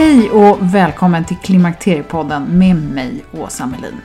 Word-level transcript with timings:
Hej 0.00 0.30
och 0.30 0.58
välkommen 0.60 1.24
till 1.24 1.36
Klimakteriepodden 1.36 2.58
med 2.58 2.76
mig, 2.76 3.24
Åsa 3.32 3.66
Melin. 3.66 4.00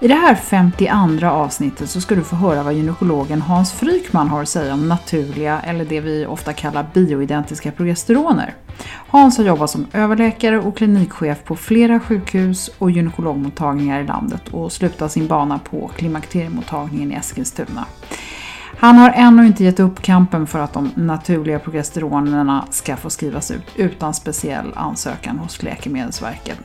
I 0.00 0.08
det 0.08 0.14
här 0.14 0.34
52 0.34 1.26
avsnittet 1.26 1.90
så 1.90 2.00
ska 2.00 2.14
du 2.14 2.22
få 2.22 2.36
höra 2.36 2.62
vad 2.62 2.74
gynekologen 2.74 3.42
Hans 3.42 3.72
Frykman 3.72 4.28
har 4.28 4.42
att 4.42 4.48
säga 4.48 4.74
om 4.74 4.88
naturliga, 4.88 5.60
eller 5.60 5.84
det 5.84 6.00
vi 6.00 6.26
ofta 6.26 6.52
kallar 6.52 6.86
bioidentiska 6.94 7.72
progesteroner. 7.72 8.54
Hans 9.08 9.38
har 9.38 9.44
jobbat 9.44 9.70
som 9.70 9.86
överläkare 9.92 10.58
och 10.58 10.76
klinikchef 10.76 11.44
på 11.44 11.56
flera 11.56 12.00
sjukhus 12.00 12.70
och 12.78 12.90
gynekologmottagningar 12.90 14.00
i 14.00 14.06
landet 14.06 14.48
och 14.48 14.72
slutat 14.72 15.12
sin 15.12 15.26
bana 15.26 15.58
på 15.58 15.90
klimakteriemottagningen 15.96 17.12
i 17.12 17.14
Eskilstuna. 17.14 17.86
Han 18.78 18.98
har 18.98 19.12
ännu 19.16 19.46
inte 19.46 19.64
gett 19.64 19.80
upp 19.80 20.02
kampen 20.02 20.46
för 20.46 20.58
att 20.58 20.72
de 20.72 20.90
naturliga 20.94 21.58
progesteronerna 21.58 22.64
ska 22.70 22.96
få 22.96 23.10
skrivas 23.10 23.50
ut 23.50 23.66
utan 23.76 24.14
speciell 24.14 24.72
ansökan 24.74 25.38
hos 25.38 25.62
Läkemedelsverket. 25.62 26.58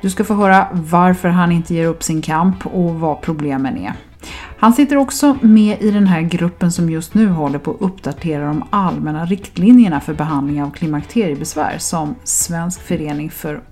Du 0.00 0.10
ska 0.10 0.24
få 0.24 0.34
höra 0.34 0.68
varför 0.72 1.28
han 1.28 1.52
inte 1.52 1.74
ger 1.74 1.86
upp 1.86 2.02
sin 2.02 2.22
kamp 2.22 2.66
och 2.66 2.94
vad 2.94 3.20
problemen 3.20 3.76
är. 3.76 3.92
Han 4.58 4.72
sitter 4.72 4.96
också 4.96 5.38
med 5.40 5.82
i 5.82 5.90
den 5.90 6.06
här 6.06 6.20
gruppen 6.20 6.72
som 6.72 6.90
just 6.90 7.14
nu 7.14 7.28
håller 7.28 7.58
på 7.58 7.70
att 7.70 7.80
uppdatera 7.80 8.46
de 8.46 8.64
allmänna 8.70 9.24
riktlinjerna 9.24 10.00
för 10.00 10.14
behandling 10.14 10.62
av 10.62 10.70
klimakteriebesvär 10.70 11.78
som 11.78 12.14
Svensk 12.24 12.82
förening 12.82 13.30
för 13.30 13.62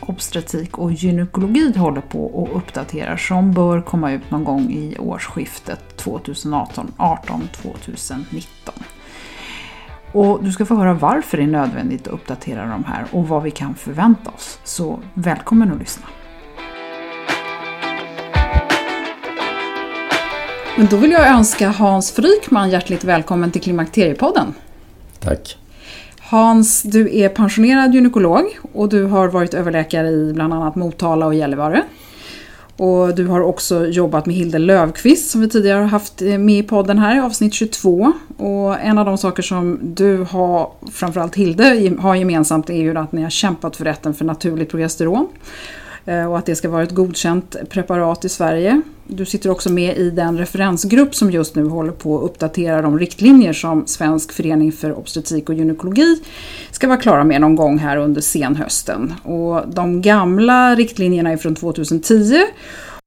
obstetrik 0.00 0.78
och 0.78 0.92
gynekologi 0.92 1.78
håller 1.78 2.00
på 2.00 2.24
och 2.24 2.56
uppdaterar 2.56 3.16
som 3.16 3.52
bör 3.52 3.80
komma 3.80 4.12
ut 4.12 4.30
någon 4.30 4.44
gång 4.44 4.70
i 4.70 4.96
årsskiftet 4.98 5.80
2018-2019. 5.96 8.46
Och 10.12 10.44
du 10.44 10.52
ska 10.52 10.66
få 10.66 10.74
höra 10.74 10.94
varför 10.94 11.36
det 11.36 11.42
är 11.42 11.46
nödvändigt 11.46 12.06
att 12.06 12.14
uppdatera 12.14 12.66
de 12.66 12.84
här 12.84 13.06
och 13.10 13.28
vad 13.28 13.42
vi 13.42 13.50
kan 13.50 13.74
förvänta 13.74 14.30
oss. 14.30 14.60
Så 14.64 15.00
välkommen 15.14 15.72
att 15.72 15.78
lyssna! 15.78 16.06
Men 20.76 20.86
då 20.86 20.96
vill 20.96 21.10
jag 21.10 21.28
önska 21.28 21.68
Hans 21.68 22.12
Frykman 22.12 22.70
hjärtligt 22.70 23.04
välkommen 23.04 23.50
till 23.50 23.62
Klimakteriepodden. 23.62 24.54
Tack. 25.20 25.58
Hans, 26.30 26.82
du 26.82 27.16
är 27.18 27.28
pensionerad 27.28 27.94
gynekolog 27.94 28.58
och 28.72 28.88
du 28.88 29.04
har 29.04 29.28
varit 29.28 29.54
överläkare 29.54 30.08
i 30.08 30.32
bland 30.32 30.54
annat 30.54 30.76
Motala 30.76 31.26
och 31.26 31.34
Gällivare. 31.34 31.82
Och 32.76 33.14
du 33.14 33.26
har 33.26 33.40
också 33.40 33.86
jobbat 33.86 34.26
med 34.26 34.36
Hilde 34.36 34.58
Lövqvist 34.58 35.30
som 35.30 35.40
vi 35.40 35.48
tidigare 35.48 35.80
har 35.80 35.86
haft 35.86 36.22
eh, 36.22 36.38
med 36.38 36.58
i 36.58 36.62
podden 36.62 36.98
här 36.98 37.16
i 37.16 37.20
avsnitt 37.20 37.54
22. 37.54 38.12
Och 38.36 38.80
en 38.80 38.98
av 38.98 39.06
de 39.06 39.18
saker 39.18 39.42
som 39.42 39.78
du 39.82 40.26
har, 40.30 40.70
framförallt 40.92 41.34
Hilde, 41.34 41.92
har 41.98 42.14
gemensamt 42.14 42.70
är 42.70 42.74
ju 42.74 42.98
att 42.98 43.12
ni 43.12 43.22
har 43.22 43.30
kämpat 43.30 43.76
för 43.76 43.84
rätten 43.84 44.14
för 44.14 44.24
naturligt 44.24 44.70
progesteron. 44.70 45.28
Eh, 46.08 46.24
och 46.30 46.38
att 46.38 46.46
det 46.46 46.56
ska 46.56 46.68
vara 46.68 46.82
ett 46.82 46.94
godkänt 46.94 47.56
preparat 47.68 48.24
i 48.24 48.28
Sverige. 48.28 48.82
Du 49.06 49.24
sitter 49.24 49.50
också 49.50 49.72
med 49.72 49.96
i 49.96 50.10
den 50.10 50.38
referensgrupp 50.38 51.14
som 51.14 51.30
just 51.30 51.54
nu 51.54 51.64
håller 51.64 51.92
på 51.92 52.18
att 52.18 52.24
uppdatera 52.24 52.82
de 52.82 52.98
riktlinjer 52.98 53.52
som 53.52 53.86
Svensk 53.86 54.32
förening 54.32 54.72
för 54.72 54.98
obstetrik 54.98 55.48
och 55.48 55.54
gynekologi 55.54 56.22
ska 56.70 56.88
vara 56.88 56.98
klara 56.98 57.24
med 57.24 57.40
någon 57.40 57.56
gång 57.56 57.78
här 57.78 57.96
under 57.96 58.20
senhösten. 58.20 59.14
Och 59.22 59.68
de 59.68 60.02
gamla 60.02 60.74
riktlinjerna 60.74 61.30
är 61.30 61.36
från 61.36 61.54
2010 61.54 62.44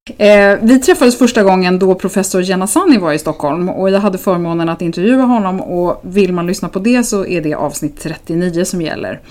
Eh, 0.09 0.57
vi 0.61 0.79
träffades 0.79 1.17
första 1.17 1.43
gången 1.43 1.79
då 1.79 1.95
professor 1.95 2.41
Janasani 2.41 2.97
var 2.97 3.13
i 3.13 3.19
Stockholm 3.19 3.69
och 3.69 3.89
jag 3.89 3.99
hade 3.99 4.17
förmånen 4.17 4.69
att 4.69 4.81
intervjua 4.81 5.23
honom 5.23 5.61
och 5.61 6.01
vill 6.03 6.33
man 6.33 6.47
lyssna 6.47 6.69
på 6.69 6.79
det 6.79 7.03
så 7.03 7.25
är 7.25 7.41
det 7.41 7.53
avsnitt 7.53 7.99
39 7.99 8.65
som 8.65 8.81
gäller. 8.81 9.21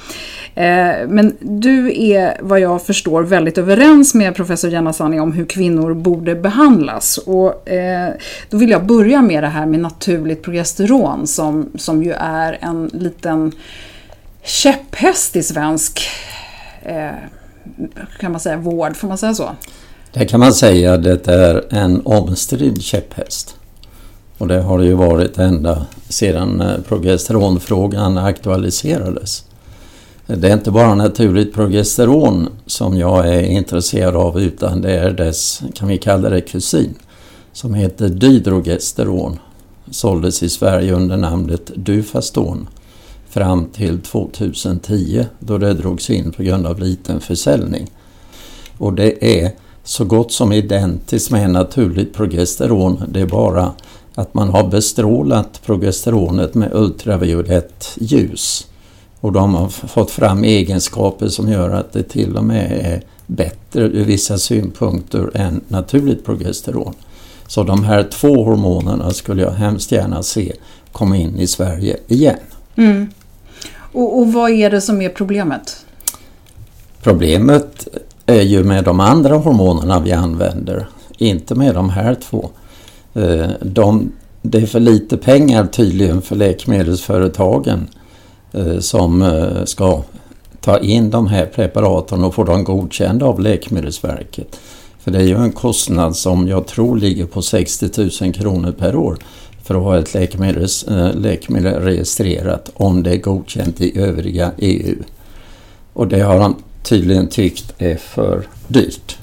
Eh, 0.55 1.09
men 1.09 1.37
du 1.41 2.03
är 2.03 2.37
vad 2.41 2.61
jag 2.61 2.83
förstår 2.83 3.23
väldigt 3.23 3.59
överens 3.59 4.15
med 4.15 4.35
professor 4.35 4.71
Janasani 4.71 5.21
om 5.21 5.33
hur 5.33 5.45
kvinnor 5.45 5.95
borde 5.95 6.35
behandlas. 6.35 7.19
Och, 7.19 7.69
eh, 7.69 8.13
då 8.51 8.57
vill 8.57 8.71
jag 8.71 8.87
börja 8.87 9.23
med 9.23 9.43
det 9.43 9.49
här 9.49 9.67
med 9.67 9.81
naturligt 9.81 10.43
progesteron 10.43 11.27
som, 11.27 11.71
som 11.75 12.03
ju 12.03 12.13
är 12.13 12.59
en 12.61 12.91
liten 12.93 13.53
käpphäst 14.43 15.37
i 15.37 15.43
svensk 15.43 16.09
eh, 16.83 17.11
kan 18.21 18.33
man 18.33 18.41
säga, 18.41 18.57
vård, 18.57 18.97
får 18.97 19.09
man 19.09 19.19
säga 19.19 19.35
så? 19.35 19.51
Det 20.13 20.27
kan 20.27 20.41
man 20.41 20.53
säga 20.53 20.97
det 20.97 21.29
är 21.29 21.65
en 21.71 22.01
omstridd 22.05 22.83
käpphäst. 22.83 23.57
Och 24.39 24.49
det 24.49 24.61
har 24.61 24.79
det 24.79 24.85
ju 24.85 24.95
varit 24.95 25.39
ända 25.39 25.87
sedan 26.09 26.61
eh, 26.61 26.81
progesteronfrågan 26.89 28.19
aktualiserades. 28.19 29.45
Det 30.27 30.49
är 30.49 30.53
inte 30.53 30.71
bara 30.71 30.95
naturligt 30.95 31.55
progesteron 31.55 32.49
som 32.67 32.97
jag 32.97 33.29
är 33.29 33.43
intresserad 33.43 34.17
av 34.17 34.41
utan 34.41 34.83
det 34.83 34.93
är 34.93 35.11
dess, 35.11 35.63
kan 35.75 35.89
vi 35.89 35.99
kalla 35.99 36.29
det 36.29 36.41
kusin, 36.41 36.95
som 37.53 37.75
heter 37.75 38.09
dydrogesteron. 38.09 39.39
Såldes 39.91 40.43
i 40.43 40.49
Sverige 40.49 40.93
under 40.93 41.17
namnet 41.17 41.71
Dufaston 41.75 42.69
fram 43.29 43.65
till 43.65 44.01
2010 44.01 45.27
då 45.39 45.59
det 45.59 45.75
drogs 45.75 46.11
in 46.11 46.33
på 46.33 46.43
grund 46.43 46.67
av 46.67 46.79
liten 46.79 47.21
försäljning. 47.21 47.91
Och 48.79 48.93
det 48.93 49.43
är 49.45 49.53
så 49.91 50.05
gott 50.05 50.33
som 50.33 50.53
identiskt 50.53 51.31
med 51.31 51.51
naturligt 51.51 52.15
progesteron. 52.15 53.03
Det 53.09 53.21
är 53.21 53.27
bara 53.27 53.73
att 54.15 54.35
man 54.35 54.49
har 54.49 54.69
bestrålat 54.69 55.61
progesteronet 55.67 56.55
med 56.55 56.75
ultraviolett 56.75 57.97
ljus. 58.01 58.67
Och 59.21 59.33
de 59.33 59.55
har 59.55 59.69
fått 59.69 60.11
fram 60.11 60.45
egenskaper 60.45 61.29
som 61.29 61.49
gör 61.49 61.71
att 61.71 61.93
det 61.93 62.03
till 62.03 62.37
och 62.37 62.45
med 62.45 62.73
är 62.73 63.03
bättre 63.27 63.83
ur 63.83 64.05
vissa 64.05 64.39
synpunkter 64.39 65.31
än 65.35 65.61
naturligt 65.69 66.25
progesteron. 66.25 66.95
Så 67.47 67.63
de 67.63 67.85
här 67.85 68.03
två 68.03 68.45
hormonerna 68.45 69.11
skulle 69.11 69.43
jag 69.43 69.51
hemskt 69.51 69.93
gärna 69.93 70.23
se 70.23 70.53
komma 70.93 71.17
in 71.17 71.39
i 71.39 71.47
Sverige 71.47 71.97
igen. 72.09 72.39
Mm. 72.77 73.09
Och, 73.93 74.19
och 74.19 74.33
vad 74.33 74.51
är 74.51 74.71
det 74.71 74.81
som 74.81 75.03
är 75.03 75.09
problemet? 75.09 75.87
Problemet 77.03 77.89
är 78.31 78.43
ju 78.43 78.65
med 78.65 78.85
de 78.85 79.01
andra 79.01 79.37
hormonerna 79.37 80.01
vi 80.01 80.13
använder, 80.13 80.89
inte 81.19 81.55
med 81.55 81.75
de 81.75 81.91
här 81.91 82.15
två. 82.15 82.51
Eh, 83.15 83.51
de, 83.63 84.13
det 84.43 84.59
är 84.59 84.67
för 84.67 84.81
lite 84.81 85.17
pengar 85.17 85.67
tydligen 85.67 86.23
för 86.23 86.37
läkemedelsföretagen 86.37 87.89
eh, 88.53 88.79
som 88.79 89.23
eh, 89.23 89.65
ska 89.65 90.03
ta 90.61 90.79
in 90.79 91.11
de 91.11 91.27
här 91.27 91.47
preparaten 91.47 92.25
och 92.25 92.35
få 92.35 92.45
dem 92.45 92.65
godkända 92.65 93.27
av 93.27 93.41
Läkemedelsverket. 93.41 94.61
För 94.99 95.11
det 95.11 95.19
är 95.19 95.27
ju 95.27 95.37
en 95.37 95.53
kostnad 95.53 96.17
som 96.17 96.49
jag 96.49 96.67
tror 96.67 96.97
ligger 96.97 97.27
på 97.27 97.43
60 97.43 98.25
000 98.25 98.33
kronor 98.33 98.73
per 98.73 98.97
år 98.97 99.19
för 99.63 99.75
att 99.75 99.83
ha 99.83 99.99
ett 99.99 100.15
läkemedel, 100.15 100.69
läkemedel 101.15 101.83
registrerat 101.83 102.71
om 102.75 103.03
det 103.03 103.11
är 103.11 103.17
godkänt 103.17 103.81
i 103.81 103.99
övriga 103.99 104.51
EU. 104.59 104.97
Och 105.93 106.09
det 106.09 106.21
har 106.21 106.55
tydligen 106.83 107.29
tyckt 107.29 107.75
är 107.79 107.97
för 107.97 108.47
dyrt. 108.69 109.19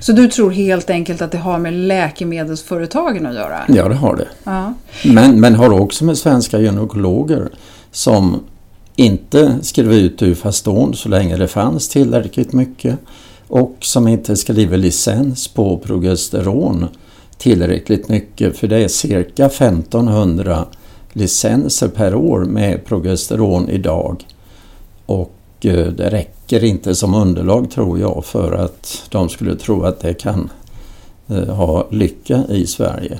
Så 0.00 0.12
du 0.12 0.28
tror 0.28 0.50
helt 0.50 0.90
enkelt 0.90 1.22
att 1.22 1.32
det 1.32 1.38
har 1.38 1.58
med 1.58 1.72
läkemedelsföretagen 1.72 3.26
att 3.26 3.34
göra? 3.34 3.60
Ja, 3.68 3.88
det 3.88 3.94
har 3.94 4.16
det. 4.16 4.28
Ja. 4.44 4.74
Men, 5.04 5.40
men 5.40 5.54
har 5.54 5.80
också 5.80 6.04
med 6.04 6.18
svenska 6.18 6.58
gynekologer 6.58 7.48
som 7.90 8.40
inte 8.96 9.58
skrev 9.62 9.92
ut 9.92 10.22
Ufaston 10.22 10.94
så 10.94 11.08
länge 11.08 11.36
det 11.36 11.48
fanns 11.48 11.88
tillräckligt 11.88 12.52
mycket 12.52 12.98
och 13.48 13.76
som 13.80 14.08
inte 14.08 14.36
skriver 14.36 14.76
licens 14.76 15.48
på 15.48 15.78
progesteron 15.78 16.86
tillräckligt 17.38 18.08
mycket 18.08 18.56
för 18.56 18.68
det 18.68 18.84
är 18.84 18.88
cirka 18.88 19.46
1500 19.46 20.66
licenser 21.12 21.88
per 21.88 22.14
år 22.14 22.44
med 22.44 22.84
progesteron 22.84 23.68
idag. 23.68 24.26
Och 25.06 25.33
Eh, 25.64 25.86
det 25.86 26.10
räcker 26.10 26.64
inte 26.64 26.94
som 26.94 27.14
underlag 27.14 27.70
tror 27.70 27.98
jag 27.98 28.24
för 28.24 28.52
att 28.52 29.06
de 29.08 29.28
skulle 29.28 29.56
tro 29.56 29.82
att 29.82 30.00
det 30.00 30.14
kan 30.14 30.50
eh, 31.28 31.54
ha 31.54 31.86
lycka 31.90 32.44
i 32.48 32.66
Sverige. 32.66 33.18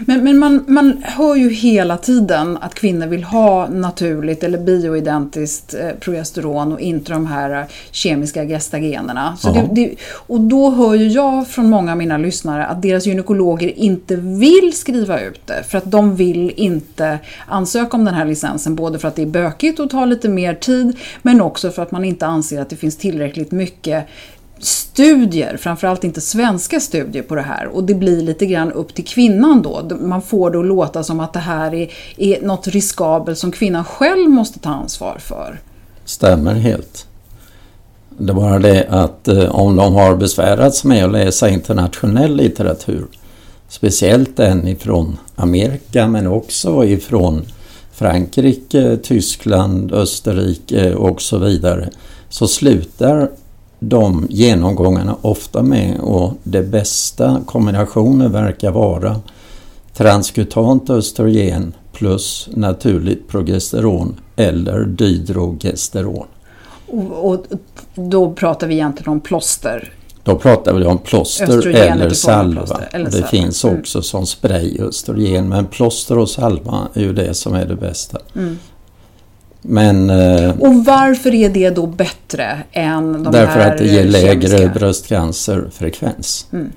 Men, 0.00 0.24
men 0.24 0.38
man, 0.38 0.64
man 0.68 1.02
hör 1.04 1.34
ju 1.34 1.50
hela 1.50 1.96
tiden 1.96 2.58
att 2.60 2.74
kvinnor 2.74 3.06
vill 3.06 3.24
ha 3.24 3.68
naturligt 3.68 4.44
eller 4.44 4.58
bioidentiskt 4.58 5.74
eh, 5.74 5.90
progesteron 6.00 6.72
och 6.72 6.80
inte 6.80 7.12
de 7.12 7.26
här 7.26 7.60
eh, 7.60 7.66
kemiska 7.90 8.44
gestagenerna. 8.44 9.36
Så 9.36 9.52
det, 9.52 9.68
det, 9.72 9.94
och 10.12 10.40
då 10.40 10.70
hör 10.70 10.94
ju 10.94 11.08
jag 11.08 11.48
från 11.48 11.70
många 11.70 11.92
av 11.92 11.98
mina 11.98 12.18
lyssnare 12.18 12.66
att 12.66 12.82
deras 12.82 13.06
gynekologer 13.06 13.78
inte 13.78 14.16
vill 14.16 14.72
skriva 14.74 15.20
ut 15.20 15.46
det 15.46 15.62
för 15.68 15.78
att 15.78 15.90
de 15.90 16.16
vill 16.16 16.52
inte 16.56 17.18
ansöka 17.46 17.96
om 17.96 18.04
den 18.04 18.14
här 18.14 18.24
licensen 18.24 18.74
både 18.74 18.98
för 18.98 19.08
att 19.08 19.16
det 19.16 19.22
är 19.22 19.26
bökigt 19.26 19.80
och 19.80 19.90
tar 19.90 20.06
lite 20.06 20.28
mer 20.28 20.54
tid 20.54 20.96
men 21.22 21.40
också 21.40 21.70
för 21.70 21.82
att 21.82 21.90
man 21.90 22.04
inte 22.04 22.26
anser 22.26 22.60
att 22.60 22.70
det 22.70 22.76
finns 22.76 22.96
tillräckligt 22.96 23.52
mycket 23.52 24.06
studier, 24.58 25.56
framförallt 25.56 26.04
inte 26.04 26.20
svenska 26.20 26.80
studier 26.80 27.22
på 27.22 27.34
det 27.34 27.42
här 27.42 27.66
och 27.66 27.84
det 27.84 27.94
blir 27.94 28.22
lite 28.22 28.46
grann 28.46 28.72
upp 28.72 28.94
till 28.94 29.04
kvinnan 29.04 29.62
då. 29.62 29.96
Man 30.00 30.22
får 30.22 30.50
det 30.50 30.58
att 30.58 30.66
låta 30.66 31.04
som 31.04 31.20
att 31.20 31.32
det 31.32 31.38
här 31.38 31.74
är, 31.74 31.90
är 32.16 32.42
något 32.42 32.66
riskabelt 32.66 33.38
som 33.38 33.52
kvinnan 33.52 33.84
själv 33.84 34.30
måste 34.30 34.58
ta 34.58 34.70
ansvar 34.70 35.16
för. 35.20 35.60
Stämmer 36.04 36.54
helt. 36.54 37.06
Det 38.18 38.32
är 38.32 38.34
bara 38.34 38.58
det 38.58 38.86
att 38.88 39.28
eh, 39.28 39.56
om 39.56 39.76
de 39.76 39.94
har 39.94 40.16
besvärats 40.16 40.84
med 40.84 41.04
att 41.04 41.12
läsa 41.12 41.48
internationell 41.48 42.36
litteratur, 42.36 43.06
speciellt 43.68 44.36
den 44.36 44.68
ifrån 44.68 45.18
Amerika 45.36 46.08
men 46.08 46.26
också 46.26 46.84
ifrån 46.84 47.42
Frankrike, 47.92 48.96
Tyskland, 49.02 49.92
Österrike 49.92 50.94
och 50.94 51.22
så 51.22 51.38
vidare, 51.38 51.88
så 52.28 52.48
slutar 52.48 53.30
de 53.78 54.26
genomgångarna 54.30 55.16
ofta 55.22 55.62
med 55.62 56.00
och 56.00 56.32
det 56.42 56.62
bästa 56.62 57.40
kombinationen 57.46 58.32
verkar 58.32 58.70
vara 58.70 59.20
transkutant 59.96 60.90
östrogen 60.90 61.74
plus 61.92 62.48
naturligt 62.54 63.28
progesteron 63.28 64.20
eller 64.36 64.84
dydrogesteron. 64.84 66.26
Och, 66.86 67.32
och 67.32 67.44
då 67.94 68.32
pratar 68.32 68.66
vi 68.66 68.74
egentligen 68.74 69.12
om 69.12 69.20
plåster? 69.20 69.92
Då 70.24 70.36
pratar 70.36 70.74
vi 70.74 70.84
om 70.84 70.98
plåster 70.98 71.66
eller 71.66 72.10
salva. 72.10 72.80
Eller 72.92 73.04
det 73.04 73.12
salva. 73.12 73.26
finns 73.26 73.64
mm. 73.64 73.78
också 73.78 74.02
som 74.02 74.26
spray 74.26 74.80
östrogen 74.80 75.48
men 75.48 75.66
plåster 75.66 76.18
och 76.18 76.30
salva 76.30 76.88
är 76.94 77.00
ju 77.00 77.12
det 77.12 77.34
som 77.34 77.54
är 77.54 77.66
det 77.66 77.76
bästa. 77.76 78.18
Mm. 78.34 78.58
Men, 79.68 80.10
eh, 80.10 80.60
och 80.60 80.84
varför 80.84 81.34
är 81.34 81.48
det 81.48 81.70
då 81.70 81.86
bättre 81.86 82.58
än 82.72 83.12
de 83.12 83.32
därför 83.32 83.38
här 83.38 83.46
Därför 83.46 83.72
att 83.72 83.78
det 83.78 83.86
ger 83.86 84.04
lägre 84.04 84.48
kemiska? 84.48 84.78
bröstcancerfrekvens. 84.78 86.46
Mm. 86.52 86.72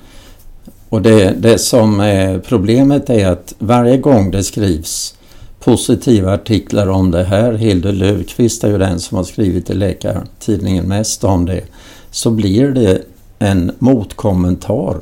Och 0.90 1.02
det, 1.02 1.34
det 1.38 1.58
som 1.58 2.00
är 2.00 2.40
problemet 2.40 3.10
är 3.10 3.28
att 3.28 3.54
varje 3.60 3.98
gång 3.98 4.32
det 4.32 4.44
skrivs 4.44 5.16
positiva 5.60 6.34
artiklar 6.34 6.88
om 6.88 7.12
det 7.12 7.24
här, 7.24 7.54
Hilde 7.54 7.92
Löfqvist 7.92 8.64
är 8.64 8.68
ju 8.68 8.78
den 8.78 9.00
som 9.00 9.18
har 9.18 9.24
skrivit 9.24 9.70
i 9.70 9.74
Läkartidningen 9.74 10.88
mest 10.88 11.24
om 11.24 11.46
det, 11.46 11.64
så 12.12 12.32
blir 12.32 12.68
det 12.68 13.02
en 13.40 13.72
motkommentar 13.80 14.98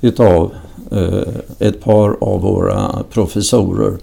utav 0.00 0.52
eh, 0.92 1.68
ett 1.68 1.84
par 1.84 2.16
av 2.20 2.40
våra 2.40 3.04
professorer 3.10 3.96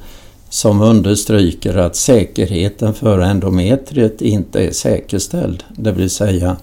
som 0.49 0.81
understryker 0.81 1.77
att 1.77 1.95
säkerheten 1.95 2.93
för 2.93 3.19
endometriet 3.19 4.21
inte 4.21 4.67
är 4.67 4.71
säkerställd. 4.71 5.63
Det 5.69 5.91
vill 5.91 6.09
säga 6.09 6.57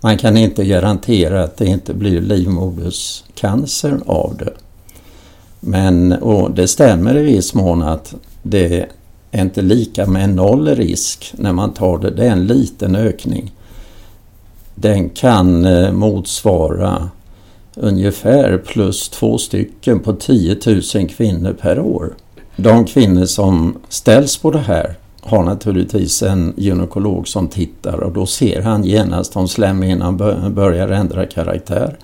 man 0.00 0.18
kan 0.18 0.36
inte 0.36 0.64
garantera 0.64 1.44
att 1.44 1.56
det 1.56 1.66
inte 1.66 1.94
blir 1.94 2.20
livmoderscancer 2.20 4.00
av 4.06 4.36
det. 4.38 4.52
Men, 5.60 6.12
och 6.12 6.50
det 6.50 6.68
stämmer 6.68 7.16
i 7.16 7.22
viss 7.22 7.54
mån 7.54 7.82
att 7.82 8.14
det 8.42 8.86
är 9.30 9.42
inte 9.42 9.62
lika 9.62 10.06
med 10.06 10.30
noll 10.30 10.68
risk 10.68 11.34
när 11.36 11.52
man 11.52 11.74
tar 11.74 11.98
det. 11.98 12.10
Det 12.10 12.26
är 12.26 12.30
en 12.30 12.46
liten 12.46 12.96
ökning. 12.96 13.52
Den 14.74 15.08
kan 15.08 15.64
eh, 15.64 15.92
motsvara 15.92 17.10
ungefär 17.74 18.58
plus 18.58 19.08
två 19.08 19.38
stycken 19.38 20.00
på 20.00 20.12
10 20.12 20.56
000 20.66 21.08
kvinnor 21.08 21.52
per 21.52 21.80
år. 21.80 22.14
De 22.60 22.84
kvinnor 22.84 23.24
som 23.24 23.78
ställs 23.88 24.36
på 24.36 24.50
det 24.50 24.58
här 24.58 24.94
har 25.20 25.42
naturligtvis 25.42 26.22
en 26.22 26.54
gynekolog 26.56 27.28
som 27.28 27.48
tittar 27.48 28.00
och 28.00 28.12
då 28.12 28.26
ser 28.26 28.62
han 28.62 28.84
genast 28.84 29.36
om 29.36 29.48
slemhinnan 29.48 30.16
börjar 30.54 30.88
ändra 30.88 31.26
karaktär. 31.26 31.98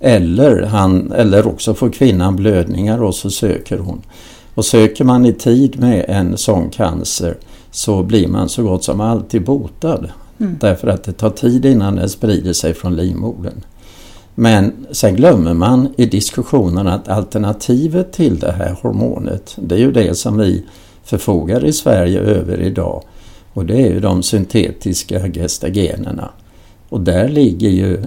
Eller, 0.00 0.62
han, 0.62 1.12
eller 1.12 1.46
också 1.46 1.74
får 1.74 1.90
kvinnan 1.90 2.36
blödningar 2.36 3.02
och 3.02 3.14
så 3.14 3.30
söker 3.30 3.78
hon. 3.78 4.02
Och 4.54 4.64
söker 4.64 5.04
man 5.04 5.26
i 5.26 5.32
tid 5.32 5.80
med 5.80 6.04
en 6.08 6.36
sån 6.36 6.70
cancer 6.70 7.36
så 7.70 8.02
blir 8.02 8.28
man 8.28 8.48
så 8.48 8.62
gott 8.62 8.84
som 8.84 9.00
alltid 9.00 9.44
botad. 9.44 10.08
Mm. 10.40 10.56
Därför 10.60 10.88
att 10.88 11.04
det 11.04 11.12
tar 11.12 11.30
tid 11.30 11.64
innan 11.64 11.96
den 11.96 12.08
sprider 12.08 12.52
sig 12.52 12.74
från 12.74 12.96
livmodern. 12.96 13.60
Men 14.34 14.86
sen 14.90 15.16
glömmer 15.16 15.54
man 15.54 15.94
i 15.96 16.06
diskussionen 16.06 16.88
att 16.88 17.08
alternativet 17.08 18.12
till 18.12 18.38
det 18.38 18.52
här 18.52 18.76
hormonet, 18.82 19.56
det 19.56 19.74
är 19.74 19.78
ju 19.78 19.92
det 19.92 20.14
som 20.14 20.38
vi 20.38 20.64
förfogar 21.04 21.64
i 21.64 21.72
Sverige 21.72 22.20
över 22.20 22.60
idag. 22.60 23.02
Och 23.52 23.66
det 23.66 23.74
är 23.74 23.92
ju 23.92 24.00
de 24.00 24.22
syntetiska 24.22 25.28
gestagenerna. 25.28 26.30
Och 26.88 27.00
där 27.00 27.28
ligger 27.28 27.70
ju 27.70 28.02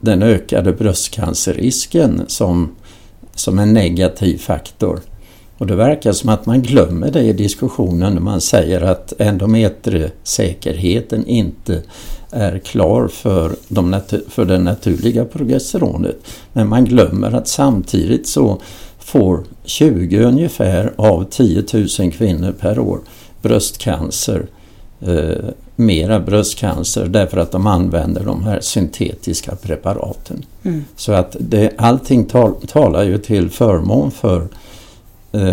den 0.00 0.22
ökade 0.22 0.72
bröstcancerrisken 0.72 2.22
som, 2.26 2.70
som 3.34 3.58
en 3.58 3.72
negativ 3.72 4.38
faktor. 4.38 5.00
Och 5.58 5.66
det 5.66 5.76
verkar 5.76 6.12
som 6.12 6.28
att 6.28 6.46
man 6.46 6.62
glömmer 6.62 7.10
det 7.10 7.22
i 7.22 7.32
diskussionen 7.32 8.14
när 8.14 8.20
man 8.20 8.40
säger 8.40 8.80
att 8.80 9.20
endometrisäkerheten 9.20 11.26
inte 11.26 11.82
är 12.30 12.58
klar 12.58 13.08
för, 13.08 13.56
de 13.68 14.00
för 14.28 14.44
det 14.44 14.58
naturliga 14.58 15.24
progesteronet. 15.24 16.16
Men 16.52 16.68
man 16.68 16.84
glömmer 16.84 17.32
att 17.32 17.48
samtidigt 17.48 18.28
så 18.28 18.60
får 18.98 19.44
20 19.64 20.18
ungefär 20.24 20.92
av 20.96 21.24
10 21.30 21.64
000 21.98 22.12
kvinnor 22.12 22.52
per 22.52 22.78
år 22.78 22.98
bröstcancer, 23.42 24.46
eh, 25.00 25.44
mera 25.76 26.20
bröstcancer 26.20 27.06
därför 27.06 27.36
att 27.36 27.52
de 27.52 27.66
använder 27.66 28.24
de 28.24 28.42
här 28.42 28.60
syntetiska 28.60 29.56
preparaten. 29.56 30.44
Mm. 30.62 30.84
Så 30.96 31.12
att 31.12 31.36
det, 31.40 31.72
allting 31.76 32.24
tal, 32.24 32.54
talar 32.66 33.02
ju 33.02 33.18
till 33.18 33.50
förmån 33.50 34.10
för 34.10 34.48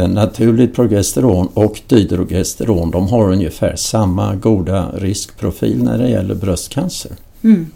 naturligt 0.09 0.75
progesteron 0.75 1.47
och 1.53 1.81
dydrogesteron 1.87 2.91
de 2.91 3.07
har 3.07 3.31
ungefär 3.31 3.75
samma 3.75 4.35
goda 4.35 4.91
riskprofil 4.95 5.83
när 5.83 5.97
det 5.97 6.09
gäller 6.09 6.35
bröstcancer. 6.35 7.11
Mm. 7.43 7.71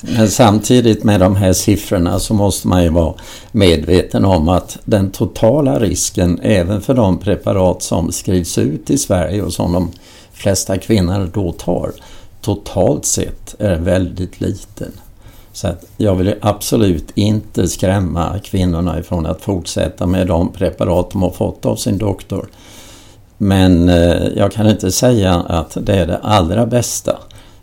Men 0.00 0.28
samtidigt 0.28 1.04
med 1.04 1.20
de 1.20 1.36
här 1.36 1.52
siffrorna 1.52 2.18
så 2.18 2.34
måste 2.34 2.68
man 2.68 2.82
ju 2.82 2.88
vara 2.88 3.14
medveten 3.52 4.24
om 4.24 4.48
att 4.48 4.78
den 4.84 5.10
totala 5.10 5.78
risken 5.78 6.40
även 6.42 6.80
för 6.80 6.94
de 6.94 7.18
preparat 7.18 7.82
som 7.82 8.12
skrivs 8.12 8.58
ut 8.58 8.90
i 8.90 8.98
Sverige 8.98 9.42
och 9.42 9.52
som 9.52 9.72
de 9.72 9.90
flesta 10.32 10.78
kvinnor 10.78 11.30
då 11.34 11.52
tar 11.52 11.92
totalt 12.40 13.04
sett 13.04 13.54
är 13.58 13.78
väldigt 13.78 14.40
liten. 14.40 14.92
Så 15.52 15.68
att 15.68 15.84
jag 15.96 16.14
vill 16.14 16.34
absolut 16.40 17.10
inte 17.14 17.68
skrämma 17.68 18.38
kvinnorna 18.44 18.98
ifrån 18.98 19.26
att 19.26 19.42
fortsätta 19.42 20.06
med 20.06 20.26
de 20.26 20.52
preparat 20.52 21.10
de 21.10 21.22
har 21.22 21.30
fått 21.30 21.66
av 21.66 21.76
sin 21.76 21.98
doktor. 21.98 22.48
Men 23.38 23.88
eh, 23.88 24.28
jag 24.36 24.52
kan 24.52 24.70
inte 24.70 24.92
säga 24.92 25.34
att 25.34 25.76
det 25.80 25.94
är 25.94 26.06
det 26.06 26.18
allra 26.18 26.66
bästa. 26.66 27.18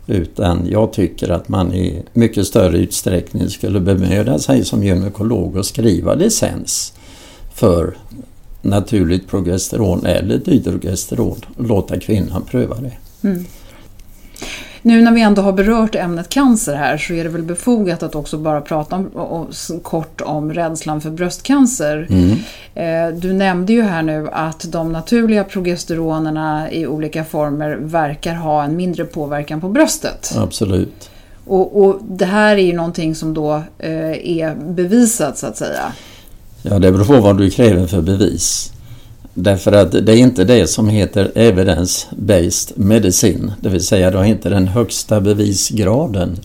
Utan 0.06 0.66
jag 0.70 0.92
tycker 0.92 1.28
att 1.30 1.48
man 1.48 1.72
i 1.72 2.02
mycket 2.12 2.46
större 2.46 2.78
utsträckning 2.78 3.50
skulle 3.50 3.80
bemöda 3.80 4.38
sig 4.38 4.64
som 4.64 4.84
gynekolog 4.84 5.56
och 5.56 5.66
skriva 5.66 6.14
licens 6.14 6.92
för 7.54 7.96
naturligt 8.62 9.28
progesteron 9.28 10.06
eller 10.06 10.38
dydrogesteron 10.38 11.40
och 11.56 11.64
låta 11.64 12.00
kvinnan 12.00 12.42
pröva 12.42 12.76
det. 12.76 13.28
Mm. 13.28 13.44
Nu 14.88 15.02
när 15.02 15.12
vi 15.12 15.20
ändå 15.20 15.42
har 15.42 15.52
berört 15.52 15.94
ämnet 15.94 16.28
cancer 16.28 16.74
här 16.74 16.98
så 16.98 17.12
är 17.12 17.24
det 17.24 17.30
väl 17.30 17.42
befogat 17.42 18.02
att 18.02 18.14
också 18.14 18.38
bara 18.38 18.60
prata 18.60 18.96
om, 18.96 19.10
om, 19.14 19.46
kort 19.82 20.20
om 20.20 20.52
rädslan 20.52 21.00
för 21.00 21.10
bröstcancer. 21.10 22.06
Mm. 22.10 22.36
Eh, 22.74 23.20
du 23.20 23.32
nämnde 23.32 23.72
ju 23.72 23.82
här 23.82 24.02
nu 24.02 24.28
att 24.32 24.72
de 24.72 24.92
naturliga 24.92 25.44
progesteronerna 25.44 26.70
i 26.70 26.86
olika 26.86 27.24
former 27.24 27.76
verkar 27.80 28.34
ha 28.34 28.64
en 28.64 28.76
mindre 28.76 29.04
påverkan 29.04 29.60
på 29.60 29.68
bröstet. 29.68 30.34
Absolut. 30.36 31.10
Och, 31.46 31.82
och 31.82 31.98
det 32.08 32.26
här 32.26 32.56
är 32.56 32.66
ju 32.66 32.72
någonting 32.72 33.14
som 33.14 33.34
då 33.34 33.62
eh, 33.78 34.38
är 34.38 34.54
bevisat 34.54 35.38
så 35.38 35.46
att 35.46 35.56
säga. 35.56 35.92
Ja, 36.62 36.78
det 36.78 36.92
beror 36.92 37.04
på 37.04 37.20
vad 37.20 37.38
du 37.38 37.50
kräver 37.50 37.86
för 37.86 38.00
bevis. 38.00 38.72
Därför 39.40 39.72
att 39.72 39.92
det 39.92 40.12
är 40.12 40.16
inte 40.16 40.44
det 40.44 40.66
som 40.66 40.88
heter 40.88 41.32
evidence-based 41.34 42.72
medicin, 42.74 43.52
det 43.60 43.68
vill 43.68 43.84
säga 43.84 44.10
du 44.10 44.16
har 44.16 44.24
inte 44.24 44.48
den 44.48 44.68
högsta 44.68 45.20
bevisgraden. 45.20 46.38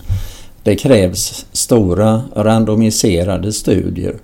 Det 0.62 0.76
krävs 0.76 1.46
stora 1.52 2.22
randomiserade 2.36 3.52
studier, 3.52 4.16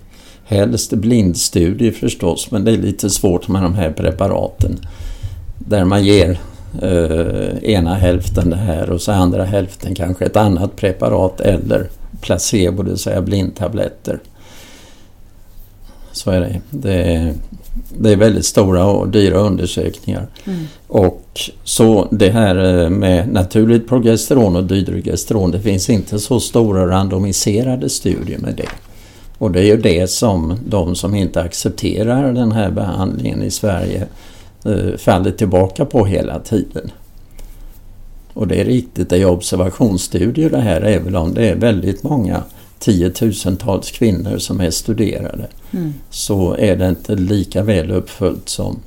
helst 0.45 0.93
blindstudier 0.93 1.91
förstås, 1.91 2.51
men 2.51 2.65
det 2.65 2.71
är 2.71 2.77
lite 2.77 3.09
svårt 3.09 3.47
med 3.47 3.63
de 3.63 3.75
här 3.75 3.91
preparaten. 3.91 4.79
Där 5.57 5.85
man 5.85 6.03
ger 6.03 6.39
eh, 6.81 7.63
ena 7.63 7.95
hälften 7.95 8.49
det 8.49 8.55
här 8.55 8.89
och 8.89 9.01
så 9.01 9.11
andra 9.11 9.43
hälften 9.43 9.95
kanske 9.95 10.25
ett 10.25 10.37
annat 10.37 10.75
preparat 10.75 11.41
eller 11.41 11.89
placebo, 12.21 12.83
det 12.83 12.89
vill 12.89 12.99
säga 12.99 13.21
blindtabletter. 13.21 14.19
Så 16.13 16.31
är 16.31 16.39
det. 16.39 16.61
det 16.69 17.33
det 17.97 18.11
är 18.11 18.15
väldigt 18.15 18.45
stora 18.45 18.85
och 18.85 19.07
dyra 19.07 19.37
undersökningar. 19.37 20.27
Mm. 20.45 20.65
Och 20.87 21.39
så 21.63 22.07
det 22.11 22.29
här 22.29 22.83
eh, 22.83 22.89
med 22.89 23.33
naturligt 23.33 23.87
progesteron 23.87 24.55
och 24.55 24.63
dydrogesteron, 24.63 25.51
det 25.51 25.59
finns 25.59 25.89
inte 25.89 26.19
så 26.19 26.39
stora 26.39 26.87
randomiserade 26.87 27.89
studier 27.89 28.37
med 28.39 28.55
det. 28.55 28.69
Och 29.37 29.51
det 29.51 29.59
är 29.59 29.65
ju 29.65 29.77
det 29.77 30.09
som 30.09 30.59
de 30.65 30.95
som 30.95 31.15
inte 31.15 31.41
accepterar 31.41 32.33
den 32.33 32.51
här 32.51 32.71
behandlingen 32.71 33.43
i 33.43 33.51
Sverige 33.51 34.07
eh, 34.65 34.97
faller 34.97 35.31
tillbaka 35.31 35.85
på 35.85 36.05
hela 36.05 36.39
tiden. 36.39 36.91
Och 38.33 38.47
det 38.47 38.61
är 38.61 38.65
riktigt, 38.65 39.09
det 39.09 39.17
är 39.17 39.25
observationsstudier 39.25 40.49
det 40.49 40.61
här, 40.61 40.81
även 40.81 41.15
om 41.15 41.33
det 41.33 41.49
är 41.49 41.55
väldigt 41.55 42.03
många 42.03 42.43
tiotusentals 42.81 43.91
kvinnor 43.91 44.37
som 44.37 44.61
är 44.61 44.71
studerade 44.71 45.47
mm. 45.71 45.93
så 46.09 46.55
är 46.55 46.75
det 46.75 46.89
inte 46.89 47.15
lika 47.15 47.63
väl 47.63 47.91
uppföljt 47.91 48.49
som, 48.49 48.79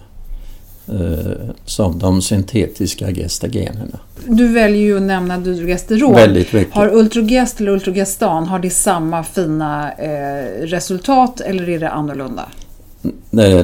eh, 0.88 1.48
som 1.64 1.98
de 1.98 2.22
syntetiska 2.22 3.12
gestagenerna. 3.12 3.98
Du 4.26 4.48
väljer 4.48 4.82
ju 4.82 4.96
att 4.96 5.02
nämna 5.02 5.38
dydrogesteron. 5.38 6.14
Väldigt 6.14 6.52
mycket. 6.52 6.74
Har 6.74 6.94
Ultrogest 6.94 7.60
eller 7.60 7.72
Ultrogestan, 7.72 8.46
har 8.46 8.58
det 8.58 8.70
samma 8.70 9.24
fina 9.24 9.92
eh, 9.92 10.66
resultat 10.66 11.40
eller 11.40 11.68
är 11.68 11.78
det 11.78 11.90
annorlunda? 11.90 12.48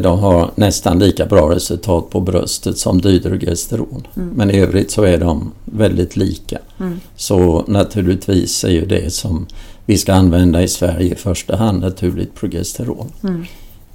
De 0.00 0.18
har 0.18 0.50
nästan 0.54 0.98
lika 0.98 1.26
bra 1.26 1.54
resultat 1.54 2.10
på 2.10 2.20
bröstet 2.20 2.78
som 2.78 3.00
dydrogesteron. 3.00 4.06
Mm. 4.16 4.28
Men 4.28 4.50
i 4.50 4.60
övrigt 4.60 4.90
så 4.90 5.02
är 5.02 5.18
de 5.18 5.52
väldigt 5.64 6.16
lika. 6.16 6.58
Mm. 6.80 7.00
Så 7.16 7.64
naturligtvis 7.66 8.64
är 8.64 8.70
ju 8.70 8.86
det 8.86 9.12
som 9.12 9.46
vi 9.86 9.98
ska 9.98 10.12
använda 10.12 10.62
i 10.62 10.68
Sverige 10.68 11.12
i 11.12 11.16
första 11.16 11.56
hand 11.56 11.80
naturligt 11.80 12.34
progesteron. 12.34 13.12
Mm. 13.22 13.46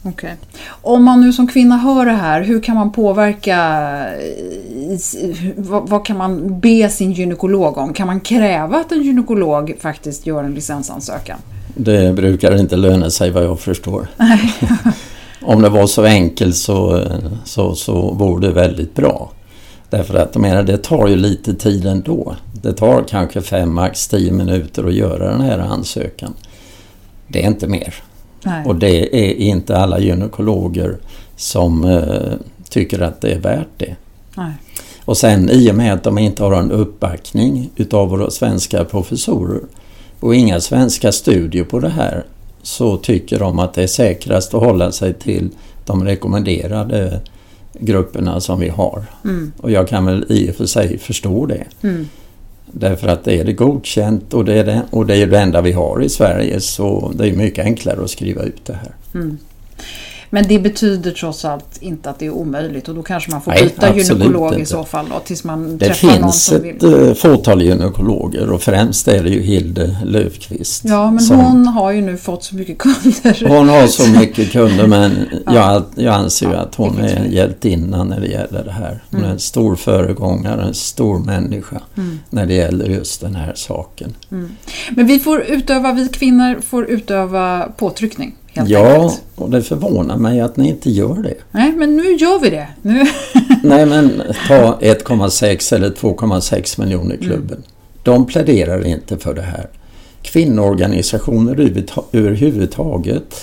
Okay. 0.04 0.32
Om 0.68 1.04
man 1.04 1.22
nu 1.22 1.34
som 1.34 1.48
kvinna 1.48 1.78
hör 1.78 2.06
det 2.06 2.12
här, 2.12 2.42
hur 2.42 2.62
kan 2.62 2.76
man 2.76 2.92
påverka, 2.92 3.58
vad, 5.56 5.90
vad, 5.90 6.06
kan 6.06 6.18
man 6.18 6.60
be 6.60 6.90
sin 6.90 7.12
gynekolog 7.12 7.78
om? 7.78 7.94
Kan 7.94 8.08
man 8.08 8.20
kräva 8.20 8.78
att 8.78 8.92
en 8.92 9.02
gynekolog 9.04 9.76
faktiskt 9.80 10.26
gör 10.28 10.44
en 10.44 10.54
licensansökan? 10.54 11.38
Det 11.76 12.14
brukar 12.14 12.60
inte 12.60 12.76
löna 12.76 13.10
sig 13.10 13.32
vad 13.32 13.44
jag 13.44 13.60
förstår. 13.60 14.08
om 15.42 15.62
det 15.62 15.70
var 15.70 15.88
så 15.88 16.04
enkelt 16.04 16.56
så, 16.56 17.08
så, 17.46 17.76
så 17.76 18.12
vore 18.12 18.48
det 18.48 18.54
väldigt 18.54 18.96
bra. 18.96 19.32
Därför 19.90 20.16
att 20.16 20.36
menar, 20.36 20.64
det 20.64 20.78
tar 20.78 21.08
ju 21.08 21.16
lite 21.16 21.54
tid 21.54 21.86
ändå. 21.86 22.36
Det 22.62 22.74
tar 22.74 23.04
kanske 23.04 23.42
fem, 23.42 23.74
max 23.74 24.08
tio 24.08 24.32
minuter 24.32 24.84
att 24.88 24.94
göra 24.94 25.32
den 25.32 25.42
här 25.42 25.60
ansökan. 25.60 26.34
Det 27.28 27.44
är 27.44 27.48
inte 27.48 27.68
mer. 27.68 27.96
Nej. 28.44 28.66
Och 28.66 28.76
det 28.76 29.16
är 29.16 29.34
inte 29.34 29.78
alla 29.78 30.00
gynekologer 30.00 30.98
som 31.36 31.86
eh, 31.86 32.34
tycker 32.70 33.02
att 33.02 33.22
det 33.22 33.32
är 33.32 33.40
värt 33.40 33.68
det. 33.78 33.96
Nej. 34.36 34.54
Och 35.06 35.18
sen 35.18 35.50
i 35.50 35.72
och 35.72 35.76
med 35.76 35.94
att 35.94 36.04
de 36.04 36.18
inte 36.18 36.44
har 36.44 36.54
en 36.54 36.72
uppbackning 36.72 37.70
utav 37.76 38.10
våra 38.10 38.30
svenska 38.30 38.84
professorer 38.84 39.62
och 40.20 40.36
inga 40.36 40.60
svenska 40.60 41.12
studier 41.12 41.64
på 41.64 41.80
det 41.80 41.90
här 41.90 42.26
så 42.62 42.98
tycker 42.98 43.40
de 43.40 43.60
att 43.60 43.74
det 43.74 43.84
är 43.84 43.88
säkrast 43.88 44.54
att 44.54 44.64
hålla 44.64 44.92
sig 44.92 45.14
till 45.14 45.50
de 45.86 46.04
rekommenderade 46.04 47.22
grupperna 47.80 48.40
som 48.40 48.60
vi 48.60 48.70
har. 48.70 49.04
Mm. 49.24 49.52
Och 49.58 49.72
jag 49.72 49.88
kan 49.88 50.06
väl 50.06 50.26
i 50.30 50.52
och 50.52 50.56
för 50.56 50.66
sig 50.66 50.98
förstå 50.98 51.46
det. 51.46 51.64
Mm. 51.82 52.08
Därför 52.72 53.08
att 53.08 53.24
det 53.24 53.40
är 53.40 53.44
det 53.44 53.54
godkänt 53.54 54.34
och 54.34 54.46
det 54.46 54.54
är 54.54 54.64
det, 54.64 54.82
och 54.90 55.06
det 55.06 55.16
är 55.16 55.28
det 55.28 55.40
enda 55.40 55.62
vi 55.62 55.72
har 55.72 56.04
i 56.04 56.10
Sverige 56.10 56.62
så 56.62 57.12
det 57.16 57.28
är 57.28 57.34
mycket 57.34 57.66
enklare 57.66 58.04
att 58.04 58.10
skriva 58.10 58.44
ut 58.44 58.66
det 58.66 58.74
här. 58.74 58.92
Mm. 59.14 59.38
Men 60.36 60.48
det 60.48 60.60
betyder 60.60 61.12
trots 61.12 61.46
allt 61.46 61.78
inte 61.80 62.10
att 62.10 62.20
det 62.20 62.26
är 62.26 62.30
omöjligt 62.30 62.90
och 62.90 62.96
då 62.96 63.04
kanske 63.04 63.32
man 63.32 63.42
får 63.42 63.52
byta 63.52 63.90
Nej, 63.92 63.98
gynekolog 63.98 64.52
inte. 64.52 64.62
i 64.62 64.66
så 64.66 64.84
fall 64.84 65.06
då, 65.10 65.20
tills 65.20 65.44
man 65.44 65.78
det 65.78 65.86
träffar 65.86 66.20
någon 66.20 66.34
som 66.34 66.62
vill. 66.62 66.78
Det 66.80 66.90
finns 66.90 67.12
ett 67.12 67.20
fåtal 67.20 67.62
gynekologer 67.62 68.50
och 68.50 68.62
främst 68.62 69.08
är 69.08 69.24
det 69.24 69.30
ju 69.30 69.42
Hilde 69.42 69.98
Löfqvist. 70.06 70.82
Ja, 70.86 71.12
men 71.12 71.20
som, 71.20 71.38
hon 71.38 71.68
har 71.68 71.92
ju 71.92 72.02
nu 72.02 72.18
fått 72.18 72.44
så 72.44 72.56
mycket 72.56 72.78
kunder. 72.78 73.48
Hon 73.48 73.70
har 73.70 73.88
så 73.88 74.08
mycket 74.20 74.52
kunder 74.52 74.88
men 74.88 75.12
ja. 75.46 75.54
jag, 75.54 75.84
jag 75.96 76.16
anser 76.16 76.50
ju 76.50 76.56
att 76.56 76.76
hon 76.76 76.98
är 76.98 77.16
en 77.16 77.32
hjältinna 77.32 78.04
när 78.04 78.20
det 78.20 78.28
gäller 78.28 78.64
det 78.64 78.72
här. 78.72 79.04
Hon 79.12 79.20
mm. 79.20 79.30
är 79.30 79.34
en 79.34 79.40
stor 79.40 79.76
föregångare, 79.76 80.64
en 80.64 80.74
stor 80.74 81.20
människa 81.20 81.82
mm. 81.98 82.20
när 82.30 82.46
det 82.46 82.54
gäller 82.54 82.86
just 82.86 83.22
den 83.22 83.36
här 83.36 83.54
saken. 83.56 84.14
Mm. 84.32 84.52
Men 84.90 85.08
vi 85.08 85.20
får 85.20 85.42
utöva, 85.42 85.92
vi 85.92 86.08
kvinnor 86.08 86.62
får 86.62 86.86
utöva 86.86 87.70
påtryckning 87.78 88.36
ja, 88.56 89.02
enkelt. 89.02 89.24
och 89.36 89.50
det 89.50 89.62
förvånar 89.62 90.18
mig 90.18 90.42
att 90.42 90.58
ni 90.58 90.70
inte 90.70 90.90
gör 90.90 91.16
det. 91.24 91.36
Nej, 91.52 91.72
men 91.72 91.98
nu 91.98 92.16
gör 92.16 92.40
vi 92.40 92.50
det. 92.50 92.68
Nu. 92.82 93.04
Nej, 93.64 93.86
men 93.86 94.22
ta 94.48 94.80
1,6 94.82 95.76
eller 95.76 95.90
2,6 95.90 96.80
miljoner 96.80 97.18
klubben. 97.18 97.58
Mm. 97.58 97.64
De 98.04 98.26
pläderar 98.26 98.86
inte 98.86 99.18
för 99.18 99.34
det 99.34 99.42
här. 99.42 99.68
Kvinnoorganisationer 100.22 101.84
överhuvudtaget 102.12 103.42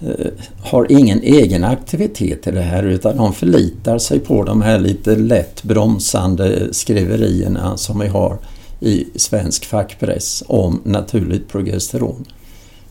eh, 0.00 0.26
har 0.62 0.92
ingen 0.92 1.22
egen 1.22 1.64
aktivitet 1.64 2.46
i 2.46 2.50
det 2.50 2.60
här 2.60 2.82
utan 2.82 3.16
de 3.16 3.32
förlitar 3.32 3.98
sig 3.98 4.18
på 4.18 4.42
de 4.42 4.62
här 4.62 4.78
lite 4.78 5.16
lätt 5.16 5.62
bromsande 5.62 6.74
skriverierna 6.74 7.76
som 7.76 7.98
vi 7.98 8.08
har 8.08 8.38
i 8.80 9.06
svensk 9.14 9.64
fackpress 9.64 10.42
om 10.46 10.80
naturligt 10.84 11.48
progesteron. 11.48 12.24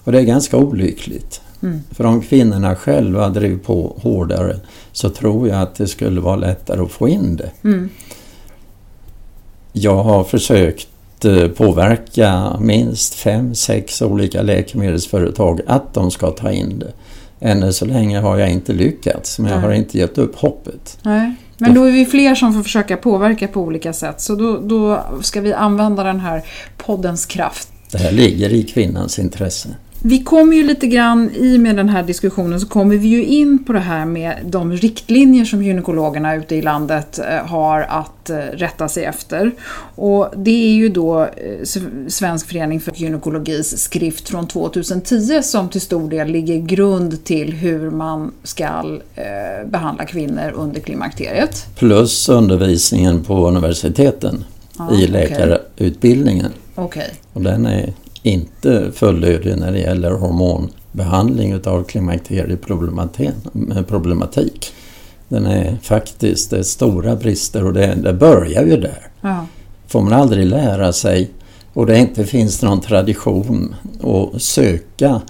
Och 0.04 0.12
det 0.12 0.20
är 0.20 0.24
ganska 0.24 0.58
olyckligt. 0.58 1.42
Mm. 1.64 1.80
För 1.92 2.06
om 2.06 2.22
kvinnorna 2.22 2.76
själva 2.76 3.30
drev 3.30 3.60
på 3.60 3.98
hårdare 4.02 4.56
så 4.92 5.10
tror 5.10 5.48
jag 5.48 5.62
att 5.62 5.76
det 5.76 5.88
skulle 5.88 6.22
vara 6.22 6.36
lättare 6.36 6.82
att 6.82 6.92
få 6.92 7.10
in 7.10 7.36
det. 7.36 7.52
Mm. 7.64 7.90
Jag 9.74 10.04
har 10.04 10.24
försökt 10.24 10.88
eh, 11.26 11.48
påverka 11.48 12.58
minst 12.60 13.14
fem, 13.14 13.56
sex 13.56 14.02
olika 14.02 14.42
läkemedelsföretag 14.42 15.62
att 15.68 15.94
de 15.94 16.12
ska 16.12 16.32
ta 16.32 16.52
in 16.52 16.80
det. 16.80 16.92
Ännu 17.40 17.74
så 17.74 17.86
länge 17.86 18.20
har 18.20 18.38
jag 18.38 18.50
inte 18.50 18.74
lyckats, 18.74 19.40
men 19.40 19.52
jag 19.52 19.60
har 19.60 19.72
inte 19.72 19.98
gett 19.98 20.18
upp 20.18 20.36
hoppet. 20.36 20.98
Nej. 21.02 21.36
Men 21.58 21.74
då 21.74 21.84
är 21.84 21.92
vi 21.92 22.06
fler 22.06 22.36
som 22.36 22.54
får 22.54 22.64
försöka 22.64 22.98
påverka 22.98 23.48
på 23.48 23.62
olika 23.62 23.94
sätt, 23.94 24.22
så 24.22 24.36
då, 24.36 24.58
då 24.58 25.04
ska 25.22 25.42
vi 25.42 25.54
använda 25.54 26.04
den 26.04 26.20
här 26.20 26.44
poddens 26.78 27.26
kraft 27.26 27.70
Det 27.92 27.98
här 27.98 28.12
ligger 28.12 28.50
i 28.54 28.64
kvinnans 28.64 29.20
intresse. 29.20 29.70
Vi 30.02 30.24
kommer 30.24 30.56
ju 30.56 30.64
lite 30.64 30.88
grann, 30.88 31.36
i 31.36 31.58
med 31.58 31.76
den 31.76 31.90
här 31.90 32.04
diskussionen, 32.04 32.60
så 32.60 32.68
kommer 32.68 32.96
vi 32.96 33.08
ju 33.08 33.26
in 33.26 33.64
på 33.64 33.74
det 33.74 33.80
här 33.80 34.06
med 34.06 34.38
de 34.46 34.74
riktlinjer 34.74 35.46
som 35.46 35.64
gynekologerna 35.64 36.36
ute 36.36 36.56
i 36.56 36.62
landet 36.62 37.20
eh, 37.20 37.46
har 37.46 37.82
att 37.82 38.30
eh, 38.30 38.38
rätta 38.38 38.88
sig 38.88 39.06
efter. 39.06 39.52
Och 39.96 40.30
det 40.36 40.66
är 40.70 40.74
ju 40.74 40.90
då 40.90 41.22
eh, 41.22 41.30
Svensk 42.08 42.48
förening 42.48 42.80
för 42.80 42.92
gynekologis 42.96 43.78
skrift 43.78 44.30
från 44.30 44.48
2010 44.48 45.42
som 45.44 45.70
till 45.70 45.82
stor 45.82 46.10
del 46.10 46.28
ligger 46.28 46.58
grund 46.58 47.24
till 47.24 47.54
hur 47.54 47.92
man 47.92 48.32
ska 48.44 48.68
behandla 49.66 50.06
kvinnor 50.06 50.52
under 50.56 50.82
klimakteriet. 50.82 51.66
Plus 51.76 52.30
undervisningen 52.30 53.24
på 53.24 53.48
universiteten 53.48 54.44
ah, 54.78 54.94
i 54.94 55.08
läkarutbildningen. 55.08 56.52
Okay. 56.76 57.08
Och 57.34 57.42
den 57.42 57.66
är 57.66 57.94
inte 58.28 58.92
fullödig 58.94 59.58
när 59.58 59.72
det 59.72 59.80
gäller 59.80 60.12
hormonbehandling 60.12 61.52
utav 61.52 61.84
klimakterieproblematik. 61.84 64.74
Den 65.28 65.46
är 65.46 65.78
faktiskt 65.82 66.50
det 66.50 66.58
är 66.58 66.64
stora 66.64 67.16
brister 67.16 67.66
och 67.66 67.74
det, 67.74 67.96
det 67.96 68.14
börjar 68.14 68.66
ju 68.66 68.78
där. 68.78 69.08
Ja. 69.22 69.46
Får 69.88 70.02
man 70.02 70.14
aldrig 70.14 70.46
lära 70.46 70.94
sig 70.94 71.32
och 71.74 71.86
det 71.86 71.98
inte 71.98 72.26
finns 72.26 72.62
någon 72.62 72.82
tradition 72.82 73.76
att 74.04 74.42
söka 74.42 75.22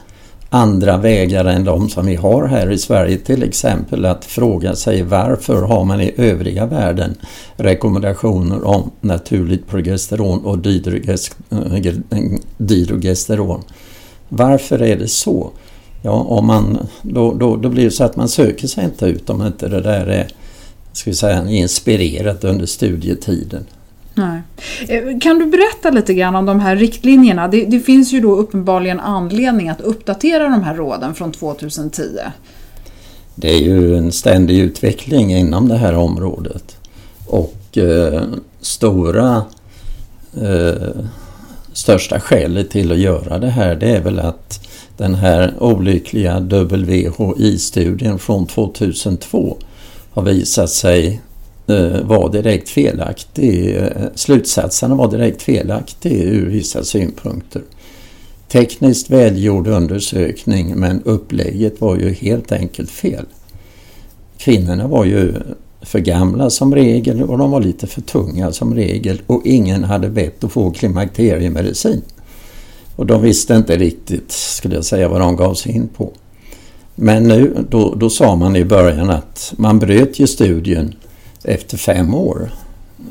andra 0.50 0.98
vägar 0.98 1.46
än 1.46 1.64
de 1.64 1.90
som 1.90 2.06
vi 2.06 2.16
har 2.16 2.48
här 2.48 2.72
i 2.72 2.78
Sverige. 2.78 3.18
Till 3.18 3.44
exempel 3.44 4.06
att 4.06 4.26
fråga 4.26 4.76
sig 4.76 5.04
varför 5.04 5.62
har 5.62 5.86
man 5.86 6.02
i 6.02 6.14
övriga 6.18 6.66
världen 6.66 7.16
rekommendationer 7.56 8.68
om 8.68 8.92
naturligt 9.02 9.68
progesteron 9.68 10.46
och 10.46 10.66
eh, 10.68 11.20
dydrogesteron. 12.58 13.64
Varför 14.30 14.82
är 14.82 14.96
det 14.96 15.08
så? 15.08 15.52
Ja, 16.02 16.12
om 16.12 16.48
man, 16.48 16.88
då, 17.02 17.34
då, 17.34 17.56
då 17.56 17.70
blir 17.70 17.84
det 17.84 17.92
så 17.92 18.04
att 18.04 18.16
man 18.16 18.30
söker 18.30 18.68
sig 18.68 18.84
inte 18.84 19.06
ut 19.06 19.30
om 19.30 19.46
inte 19.46 19.68
det 19.68 19.82
där 19.82 20.08
är 20.08 20.28
ska 20.98 21.10
vi 21.10 21.16
säga, 21.16 21.50
inspirerat 21.50 22.44
under 22.44 22.66
studietiden. 22.66 23.66
Nej. 24.18 24.42
Eh, 24.88 25.20
kan 25.20 25.40
du 25.40 25.46
berätta 25.46 25.90
lite 25.90 26.14
grann 26.14 26.36
om 26.36 26.46
de 26.46 26.60
här 26.60 26.76
riktlinjerna? 26.76 27.48
Det, 27.48 27.66
det, 27.66 27.80
finns 27.80 28.14
ju 28.14 28.20
då 28.20 28.36
uppenbarligen 28.36 29.00
anledning 29.00 29.70
att 29.70 29.82
uppdatera 29.82 30.44
de 30.44 30.64
här 30.64 30.76
råden 30.76 31.16
från 31.16 31.32
2010. 31.32 32.04
Det 33.36 33.50
är 33.50 33.60
ju 33.60 33.98
en 33.98 34.12
ständig 34.12 34.60
utveckling 34.60 35.34
inom 35.34 35.70
det 35.70 35.78
här 35.78 35.96
området. 35.96 36.78
Och 37.26 37.78
eh, 37.78 38.24
stora 38.62 39.42
eh, 40.42 41.06
största 41.74 42.20
skälet 42.20 42.70
till 42.70 42.92
att 42.92 42.98
göra 42.98 43.40
det 43.40 43.50
här 43.50 43.76
det 43.76 43.90
är 43.90 44.02
väl 44.02 44.20
att 44.20 44.68
den 44.98 45.16
här 45.16 45.54
olyckliga 45.60 46.40
WHI-studien 46.40 48.20
från 48.20 48.48
2002 48.48 49.58
har 50.12 50.24
visat 50.24 50.70
sig 50.70 51.22
Eh, 51.70 52.02
var 52.02 52.32
direkt 52.32 52.70
felaktig. 52.70 53.76
Eh, 53.76 53.84
slutsatserna 54.16 54.96
var 54.96 55.12
direkt 55.12 55.42
felaktig 55.42 56.12
ur 56.12 56.50
vissa 56.50 56.84
synpunkter. 56.84 57.62
Tekniskt 58.48 59.10
välgjord 59.10 59.68
undersökning 59.68 60.76
men 60.76 61.02
upplägget 61.04 61.82
var 61.82 61.98
ju 61.98 62.14
helt 62.14 62.52
enkelt 62.52 62.90
fel. 62.90 63.26
Kvinnorna 64.38 64.88
var 64.88 65.06
ju 65.06 65.34
för 65.82 66.00
gamla 66.00 66.50
som 66.50 66.76
regel 66.76 67.24
och 67.24 67.38
de 67.38 67.52
var 67.52 67.62
lite 67.62 67.88
för 67.88 68.02
tunga 68.02 68.52
som 68.52 68.76
regel 68.76 69.22
och 69.28 69.42
ingen 69.46 69.84
hade 69.84 70.10
bett 70.10 70.44
att 70.44 70.52
få 70.52 70.72
klimakteriemedicin. 70.72 72.02
Och 72.96 73.06
de 73.06 73.22
visste 73.22 73.54
inte 73.54 73.78
riktigt, 73.78 74.32
skulle 74.32 74.76
jag 74.76 74.86
säga, 74.86 75.10
vad 75.10 75.22
de 75.22 75.36
gav 75.36 75.54
sig 75.54 75.72
in 75.72 75.88
på. 75.88 76.12
Men 76.96 77.24
nu, 77.24 77.66
då, 77.70 77.96
då 77.96 78.10
sa 78.10 78.36
man 78.36 78.56
i 78.56 78.66
början 78.66 79.10
att 79.10 79.54
man 79.58 79.80
bröt 79.80 80.20
ju 80.20 80.28
studien 80.28 80.96
efter 81.48 81.78
fem 81.78 82.14
år. 82.14 82.52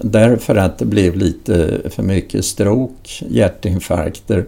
Därför 0.00 0.56
att 0.56 0.78
det 0.78 0.84
blev 0.84 1.16
lite 1.16 1.80
för 1.90 2.02
mycket 2.02 2.44
stroke, 2.44 3.24
hjärtinfarkter. 3.28 4.46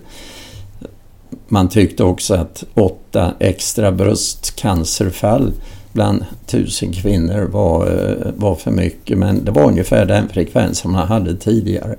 Man 1.48 1.68
tyckte 1.68 2.04
också 2.04 2.34
att 2.34 2.64
åtta 2.74 3.34
extra 3.38 3.92
bröstcancerfall 3.92 5.52
bland 5.92 6.24
tusen 6.46 6.92
kvinnor 6.92 7.48
var, 7.52 7.86
eh, 7.86 8.32
var 8.36 8.54
för 8.54 8.70
mycket 8.70 9.18
men 9.18 9.44
det 9.44 9.50
var 9.50 9.64
ungefär 9.64 10.06
den 10.06 10.28
frekvensen 10.28 10.90
man 10.90 11.08
hade 11.08 11.36
tidigare. 11.36 11.96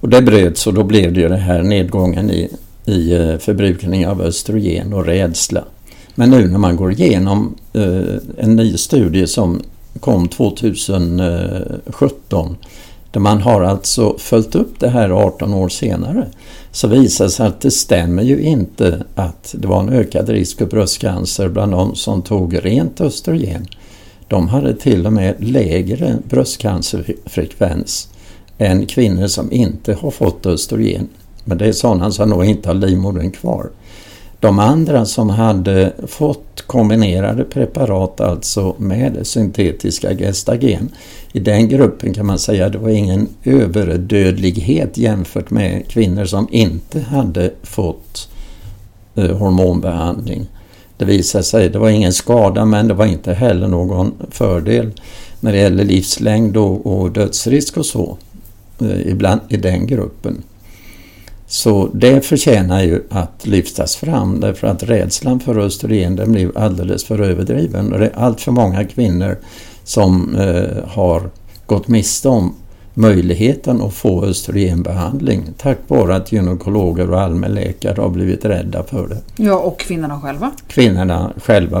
Och 0.00 0.08
det 0.08 0.22
bröts 0.22 0.66
och 0.66 0.74
då 0.74 0.84
blev 0.84 1.12
det 1.12 1.20
ju 1.20 1.28
den 1.28 1.40
här 1.40 1.62
nedgången 1.62 2.30
i, 2.30 2.48
i 2.84 3.12
eh, 3.12 3.38
förbrukning 3.38 4.06
av 4.06 4.22
östrogen 4.22 4.92
och 4.92 5.06
rädsla. 5.06 5.64
Men 6.14 6.30
nu 6.30 6.48
när 6.48 6.58
man 6.58 6.76
går 6.76 6.92
igenom 6.92 7.54
eh, 7.72 8.16
en 8.38 8.56
ny 8.56 8.76
studie 8.76 9.26
som 9.26 9.62
kom 9.98 10.28
2017 10.28 12.56
där 13.10 13.20
man 13.20 13.42
har 13.42 13.62
alltså 13.62 14.18
följt 14.18 14.54
upp 14.54 14.80
det 14.80 14.88
här 14.88 15.10
18 15.10 15.54
år 15.54 15.68
senare 15.68 16.26
så 16.70 16.88
visar 16.88 17.24
det 17.24 17.30
sig 17.30 17.46
att 17.46 17.60
det 17.60 17.70
stämmer 17.70 18.22
ju 18.22 18.40
inte 18.40 19.04
att 19.14 19.54
det 19.58 19.68
var 19.68 19.80
en 19.80 19.88
ökad 19.88 20.28
risk 20.28 20.58
för 20.58 20.66
bröstcancer 20.66 21.48
bland 21.48 21.72
de 21.72 21.94
som 21.94 22.22
tog 22.22 22.64
rent 22.64 23.00
östrogen. 23.00 23.66
De 24.28 24.48
hade 24.48 24.74
till 24.74 25.06
och 25.06 25.12
med 25.12 25.34
lägre 25.38 26.16
bröstcancerfrekvens 26.28 28.08
än 28.58 28.86
kvinnor 28.86 29.26
som 29.26 29.52
inte 29.52 29.94
har 29.94 30.10
fått 30.10 30.46
östrogen. 30.46 31.08
Men 31.44 31.58
det 31.58 31.66
är 31.66 31.72
sådana 31.72 32.10
som 32.10 32.30
nog 32.30 32.44
inte 32.44 32.68
har 32.68 32.74
livmodern 32.74 33.30
kvar. 33.30 33.70
De 34.40 34.58
andra 34.58 35.04
som 35.04 35.30
hade 35.30 35.92
fått 36.06 36.62
kombinerade 36.66 37.44
preparat 37.44 38.20
alltså 38.20 38.74
med 38.78 39.26
syntetiska 39.26 40.14
gestagen. 40.14 40.88
I 41.32 41.40
den 41.40 41.68
gruppen 41.68 42.14
kan 42.14 42.26
man 42.26 42.38
säga 42.38 42.66
att 42.66 42.72
det 42.72 42.78
var 42.78 42.88
ingen 42.88 43.28
överdödlighet 43.44 44.98
jämfört 44.98 45.50
med 45.50 45.88
kvinnor 45.88 46.24
som 46.24 46.48
inte 46.50 47.00
hade 47.00 47.50
fått 47.62 48.28
eh, 49.14 49.36
hormonbehandling. 49.36 50.46
Det 50.96 51.04
visade 51.04 51.44
sig, 51.44 51.68
det 51.68 51.78
var 51.78 51.88
ingen 51.88 52.12
skada 52.12 52.64
men 52.64 52.88
det 52.88 52.94
var 52.94 53.06
inte 53.06 53.34
heller 53.34 53.68
någon 53.68 54.12
fördel 54.30 54.90
när 55.40 55.52
det 55.52 55.58
gäller 55.58 55.84
livslängd 55.84 56.56
och, 56.56 56.86
och 56.86 57.12
dödsrisk 57.12 57.76
och 57.76 57.86
så 57.86 58.16
eh, 58.80 59.08
ibland 59.08 59.40
i 59.48 59.56
den 59.56 59.86
gruppen. 59.86 60.42
Så 61.50 61.90
det 61.94 62.26
förtjänar 62.26 62.82
ju 62.82 63.02
att 63.10 63.46
lyftas 63.46 63.96
fram 63.96 64.40
därför 64.40 64.66
att 64.66 64.82
rädslan 64.82 65.40
för 65.40 65.58
östrogen 65.58 66.16
den 66.16 66.32
blir 66.32 66.58
alldeles 66.58 67.04
för 67.04 67.20
överdriven. 67.20 67.92
Och 67.92 67.98
det 67.98 68.06
är 68.06 68.18
allt 68.18 68.40
för 68.40 68.52
många 68.52 68.84
kvinnor 68.84 69.38
som 69.84 70.36
eh, 70.36 70.88
har 70.88 71.30
gått 71.66 71.88
miste 71.88 72.28
om 72.28 72.54
möjligheten 72.94 73.82
att 73.82 73.94
få 73.94 74.24
östrogenbehandling 74.24 75.44
tack 75.56 75.78
vare 75.86 76.16
att 76.16 76.32
gynekologer 76.32 77.10
och 77.10 77.20
allmänläkare 77.20 78.00
har 78.00 78.08
blivit 78.08 78.44
rädda 78.44 78.82
för 78.82 79.08
det. 79.08 79.20
Ja, 79.36 79.58
och 79.58 79.80
kvinnorna 79.80 80.20
själva. 80.20 80.50
Kvinnorna 80.68 81.32
själva, 81.36 81.80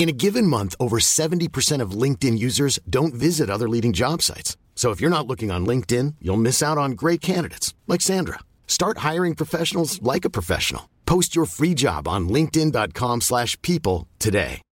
In 0.00 0.08
a 0.08 0.12
given 0.12 0.46
month, 0.46 0.74
over 0.80 0.98
70% 0.98 1.82
of 1.82 1.90
LinkedIn 1.90 2.38
users 2.38 2.78
don't 2.88 3.12
visit 3.12 3.50
other 3.50 3.68
leading 3.68 3.92
job 3.92 4.22
sites. 4.22 4.56
So 4.74 4.92
if 4.92 5.00
you're 5.00 5.16
not 5.16 5.26
looking 5.26 5.50
on 5.50 5.66
LinkedIn, 5.66 6.14
you'll 6.22 6.38
miss 6.38 6.62
out 6.62 6.78
on 6.78 6.92
great 6.92 7.20
candidates 7.20 7.74
like 7.86 8.00
Sandra. 8.00 8.38
Start 8.66 8.98
hiring 9.10 9.34
professionals 9.34 10.00
like 10.00 10.24
a 10.24 10.30
professional. 10.30 10.88
Post 11.04 11.36
your 11.36 11.44
free 11.44 11.74
job 11.74 12.08
on 12.08 12.28
linkedin.com/people 12.30 14.06
today. 14.18 14.62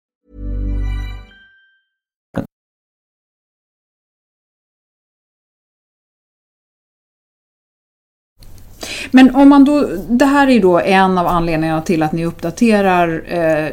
Men 9.11 9.35
om 9.35 9.49
man 9.49 9.65
då, 9.65 9.89
det 10.09 10.25
här 10.25 10.47
är 10.47 10.53
ju 10.53 10.61
då 10.61 10.81
en 10.81 11.19
av 11.19 11.27
anledningarna 11.27 11.83
till 11.83 12.03
att 12.03 12.13
ni 12.13 12.27
uppdaterar 12.27 13.25
eh, 13.27 13.73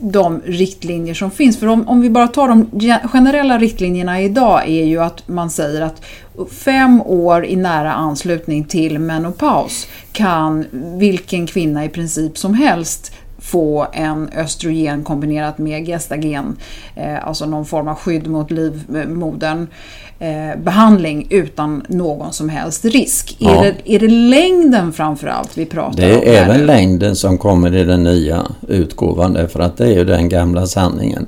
de 0.00 0.42
riktlinjer 0.44 1.14
som 1.14 1.30
finns. 1.30 1.60
För 1.60 1.66
om, 1.66 1.88
om 1.88 2.00
vi 2.00 2.10
bara 2.10 2.28
tar 2.28 2.48
de 2.48 2.70
generella 3.08 3.58
riktlinjerna 3.58 4.20
idag 4.20 4.68
är 4.68 4.84
ju 4.84 4.98
att 4.98 5.28
man 5.28 5.50
säger 5.50 5.80
att 5.80 6.02
fem 6.50 7.00
år 7.00 7.46
i 7.46 7.56
nära 7.56 7.92
anslutning 7.92 8.64
till 8.64 8.98
menopaus 8.98 9.86
kan 10.12 10.66
vilken 10.98 11.46
kvinna 11.46 11.84
i 11.84 11.88
princip 11.88 12.38
som 12.38 12.54
helst 12.54 13.12
få 13.38 13.86
en 13.92 14.28
östrogen 14.28 15.04
kombinerat 15.04 15.58
med 15.58 15.86
gestagen, 15.86 16.56
eh, 16.94 17.26
alltså 17.26 17.46
någon 17.46 17.66
form 17.66 17.88
av 17.88 17.94
skydd 17.94 18.26
mot 18.26 18.50
livmodern, 18.50 19.62
eh, 19.62 19.66
eh, 20.18 20.60
behandling 20.64 21.26
utan 21.30 21.82
någon 21.88 22.32
som 22.32 22.48
helst 22.48 22.84
risk. 22.84 23.36
Ja. 23.38 23.50
Är, 23.50 23.62
det, 23.84 23.94
är 23.94 23.98
det 23.98 24.08
längden 24.08 24.92
framförallt 24.92 25.58
vi 25.58 25.66
pratar 25.66 26.02
Det 26.02 26.16
om? 26.16 26.22
är 26.22 26.26
även 26.26 26.50
eller? 26.56 26.66
längden 26.66 27.16
som 27.16 27.38
kommer 27.38 27.74
i 27.76 27.84
den 27.84 28.02
nya 28.04 28.46
utgåvan 28.68 29.32
därför 29.32 29.60
att 29.60 29.76
det 29.76 29.84
är 29.84 29.94
ju 29.94 30.04
den 30.04 30.28
gamla 30.28 30.66
sanningen. 30.66 31.26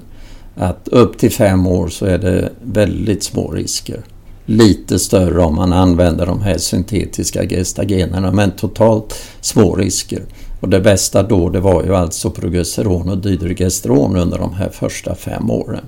Att 0.56 0.88
upp 0.88 1.18
till 1.18 1.32
fem 1.32 1.66
år 1.66 1.88
så 1.88 2.06
är 2.06 2.18
det 2.18 2.48
väldigt 2.62 3.22
små 3.22 3.50
risker. 3.50 4.00
Lite 4.46 4.98
större 4.98 5.40
om 5.44 5.54
man 5.54 5.72
använder 5.72 6.26
de 6.26 6.42
här 6.42 6.58
syntetiska 6.58 7.44
gestagenerna 7.48 8.30
men 8.32 8.50
totalt 8.50 9.14
små 9.40 9.74
risker. 9.76 10.22
Och 10.60 10.68
det 10.68 10.80
bästa 10.80 11.22
då 11.22 11.48
det 11.50 11.60
var 11.60 11.82
ju 11.84 11.96
alltså 11.96 12.30
progesteron 12.30 13.08
och 13.08 13.18
dydrogesteron 13.18 14.16
under 14.16 14.38
de 14.38 14.54
här 14.54 14.68
första 14.68 15.14
fem 15.14 15.50
åren. 15.50 15.84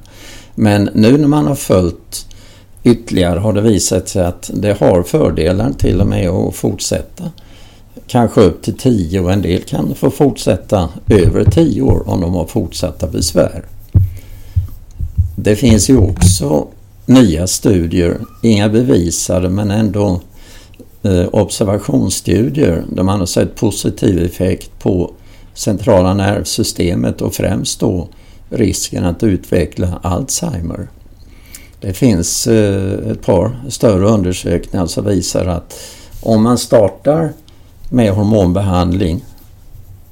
Men 0.54 0.90
nu 0.94 1.18
när 1.18 1.28
man 1.28 1.46
har 1.46 1.54
följt 1.54 2.26
ytterligare 2.84 3.38
har 3.38 3.52
det 3.52 3.60
visat 3.60 4.08
sig 4.08 4.24
att 4.24 4.50
det 4.54 4.80
har 4.80 5.02
fördelar 5.02 5.72
till 5.72 6.00
och 6.00 6.06
med 6.06 6.28
att 6.28 6.54
fortsätta. 6.54 7.30
Kanske 8.06 8.40
upp 8.40 8.62
till 8.62 8.76
10 8.76 9.20
och 9.20 9.32
en 9.32 9.42
del 9.42 9.62
kan 9.62 9.94
få 9.94 10.10
fortsätta 10.10 10.88
över 11.08 11.44
10 11.44 11.82
år 11.82 12.08
om 12.08 12.20
de 12.20 12.34
har 12.34 12.46
fortsatta 12.46 13.06
besvär. 13.06 13.64
Det 15.36 15.56
finns 15.56 15.90
ju 15.90 15.96
också 15.96 16.66
nya 17.06 17.46
studier, 17.46 18.20
inga 18.42 18.68
bevisade 18.68 19.48
men 19.48 19.70
ändå 19.70 20.20
eh, 21.02 21.26
observationsstudier 21.32 22.84
där 22.88 23.02
man 23.02 23.18
har 23.18 23.26
sett 23.26 23.54
positiv 23.54 24.24
effekt 24.24 24.70
på 24.78 25.10
centrala 25.54 26.14
nervsystemet 26.14 27.20
och 27.20 27.34
främst 27.34 27.80
då 27.80 28.08
risken 28.50 29.04
att 29.04 29.22
utveckla 29.22 30.00
Alzheimer. 30.02 30.88
Det 31.80 31.92
finns 31.92 32.46
eh, 32.46 33.10
ett 33.10 33.22
par 33.22 33.56
större 33.68 34.06
undersökningar 34.06 34.86
som 34.86 35.04
visar 35.04 35.46
att 35.46 35.80
om 36.22 36.42
man 36.42 36.58
startar 36.58 37.32
med 37.90 38.12
hormonbehandling 38.12 39.24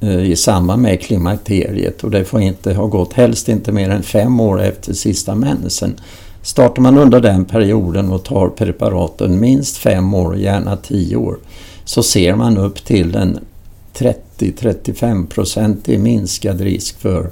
eh, 0.01 0.31
i 0.31 0.37
samband 0.37 0.83
med 0.83 1.01
klimakteriet 1.01 2.05
och 2.05 2.11
det 2.11 2.25
får 2.25 2.41
inte 2.41 2.75
ha 2.75 2.87
gått 2.87 3.13
helst 3.13 3.49
inte 3.49 3.73
mer 3.73 3.91
än 3.91 4.03
fem 4.03 4.41
år 4.41 4.63
efter 4.63 4.93
sista 4.93 5.35
mensen. 5.35 6.01
Startar 6.43 6.83
man 6.83 6.99
under 6.99 7.21
den 7.21 7.45
perioden 7.45 8.13
och 8.13 8.25
tar 8.25 8.49
preparaten 8.49 9.41
minst 9.41 9.77
fem 9.77 10.15
år, 10.15 10.37
gärna 10.37 10.77
tio 10.77 11.17
år, 11.17 11.39
så 11.85 12.03
ser 12.03 12.35
man 12.35 12.59
upp 12.59 12.85
till 12.85 13.15
en 13.15 13.39
30-35 13.95 15.91
i 15.91 15.99
minskad 15.99 16.61
risk 16.61 17.01
för 17.01 17.31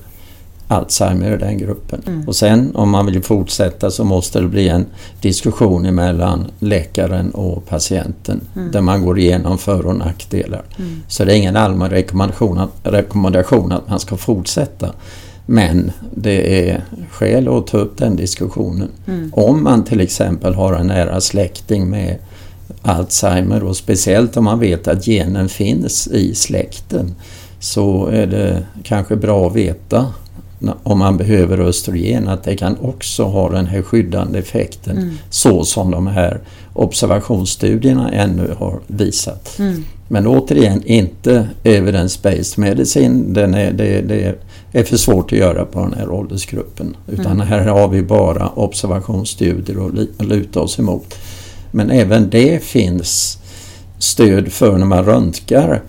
Alzheimer 0.68 1.34
i 1.34 1.38
den 1.38 1.58
gruppen. 1.58 2.24
Och 2.26 2.36
sen 2.36 2.76
om 2.76 2.90
man 2.90 3.06
vill 3.06 3.22
fortsätta 3.22 3.90
så 3.90 4.04
måste 4.04 4.40
det 4.40 4.48
bli 4.48 4.68
en 4.68 4.86
diskussion 5.20 5.94
mellan 5.94 6.46
läkaren 6.58 7.30
och 7.30 7.66
patienten 7.66 8.40
där 8.72 8.80
man 8.80 9.04
går 9.04 9.18
igenom 9.18 9.58
för 9.58 9.86
och 9.86 9.96
nackdelar. 9.96 10.62
Så 11.08 11.24
det 11.24 11.32
är 11.32 11.36
ingen 11.36 11.56
allmän 11.56 11.90
rekommendation 11.90 12.58
att, 12.58 12.70
rekommendation 12.82 13.72
att 13.72 13.88
man 13.88 14.00
ska 14.00 14.16
fortsätta. 14.16 14.92
Men 15.46 15.92
det 16.14 16.70
är 16.70 16.84
skäl 17.10 17.48
att 17.48 17.66
ta 17.66 17.78
upp 17.78 17.98
den 17.98 18.16
diskussionen. 18.16 18.88
Om 19.32 19.62
man 19.62 19.84
till 19.84 20.00
exempel 20.00 20.54
har 20.54 20.72
en 20.72 20.86
nära 20.86 21.20
släkting 21.20 21.90
med 21.90 22.18
Alzheimer 22.82 23.62
och 23.62 23.76
speciellt 23.76 24.36
om 24.36 24.44
man 24.44 24.58
vet 24.58 24.88
att 24.88 25.06
genen 25.06 25.48
finns 25.48 26.06
i 26.08 26.34
släkten 26.34 27.14
så 27.60 28.06
är 28.06 28.26
det 28.26 28.62
kanske 28.82 29.16
bra 29.16 29.46
att 29.46 29.54
veta 29.54 30.06
om 30.82 30.98
man 30.98 31.16
behöver 31.16 31.58
östrogen 31.58 32.28
att 32.28 32.44
det 32.44 32.56
kan 32.56 32.76
också 32.78 33.24
ha 33.24 33.50
den 33.50 33.66
här 33.66 33.82
skyddande 33.82 34.38
effekten 34.38 35.18
så 35.30 35.64
som 35.64 35.90
de 35.90 36.06
här 36.06 36.40
observationsstudierna 36.72 38.10
ännu 38.12 38.54
har 38.58 38.80
visat. 38.86 39.60
Men 40.08 40.26
återigen 40.26 40.82
inte 40.84 41.48
evidence-based 41.62 42.58
medicin, 42.60 43.32
den 43.32 43.54
är, 43.54 43.72
det, 43.72 44.00
det 44.00 44.34
är 44.72 44.84
för 44.84 44.96
svårt 44.96 45.32
att 45.32 45.38
göra 45.38 45.64
på 45.64 45.80
den 45.80 45.94
här 45.94 46.10
åldersgruppen. 46.10 46.96
Utan 47.08 47.40
här 47.40 47.66
har 47.66 47.88
vi 47.88 48.02
bara 48.02 48.48
observationsstudier 48.48 49.86
att 50.18 50.26
luta 50.26 50.60
oss 50.60 50.78
emot. 50.78 51.14
Men 51.70 51.90
även 51.90 52.30
det 52.30 52.64
finns 52.64 53.38
stöd 53.98 54.52
för 54.52 54.78
när 54.78 54.86
man 54.86 55.04
röntgar 55.04 55.82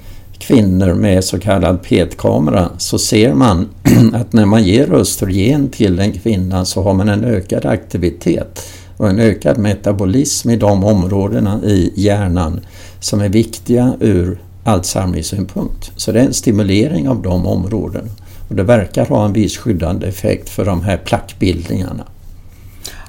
kvinnor 0.48 0.94
med 0.94 1.24
så 1.24 1.40
kallad 1.40 1.84
PET-kamera 1.84 2.70
så 2.78 3.00
ser 3.00 3.34
man 3.34 3.70
att 4.14 4.34
när 4.34 4.46
man 4.46 4.64
ger 4.64 4.94
östrogen 4.94 5.70
till 5.70 6.00
en 6.00 6.12
kvinna 6.12 6.66
så 6.66 6.84
har 6.84 6.94
man 6.94 7.10
en 7.10 7.24
ökad 7.24 7.66
aktivitet 7.66 8.66
och 8.98 9.10
en 9.10 9.20
ökad 9.20 9.58
metabolism 9.58 10.50
i 10.50 10.56
de 10.56 10.84
områdena 10.84 11.62
i 11.64 11.94
hjärnan 11.96 12.60
som 13.00 13.22
är 13.22 13.30
viktiga 13.30 13.94
ur 14.00 14.42
Alzheimers-synpunkt. 14.64 15.92
Så 15.96 16.12
det 16.12 16.20
är 16.20 16.26
en 16.26 16.34
stimulering 16.34 17.10
av 17.10 17.22
de 17.22 17.46
områdena. 17.48 18.10
Och 18.50 18.56
det 18.56 18.64
verkar 18.64 19.06
ha 19.06 19.26
en 19.26 19.34
viss 19.34 19.58
skyddande 19.58 20.08
effekt 20.08 20.50
för 20.50 20.66
de 20.66 20.82
här 20.82 20.98
plackbildningarna. 20.98 22.04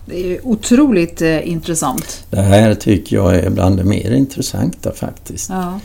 Det 0.07 0.35
är 0.35 0.47
otroligt 0.47 1.23
eh, 1.23 1.49
intressant. 1.49 2.25
Det 2.31 2.43
här 2.43 2.75
tycker 2.75 3.17
jag 3.17 3.35
är 3.35 3.51
bland 3.51 3.77
det 3.77 3.85
mer 3.85 4.11
intressanta 4.11 4.93
faktiskt. 4.93 5.51
Ja. 5.51 5.81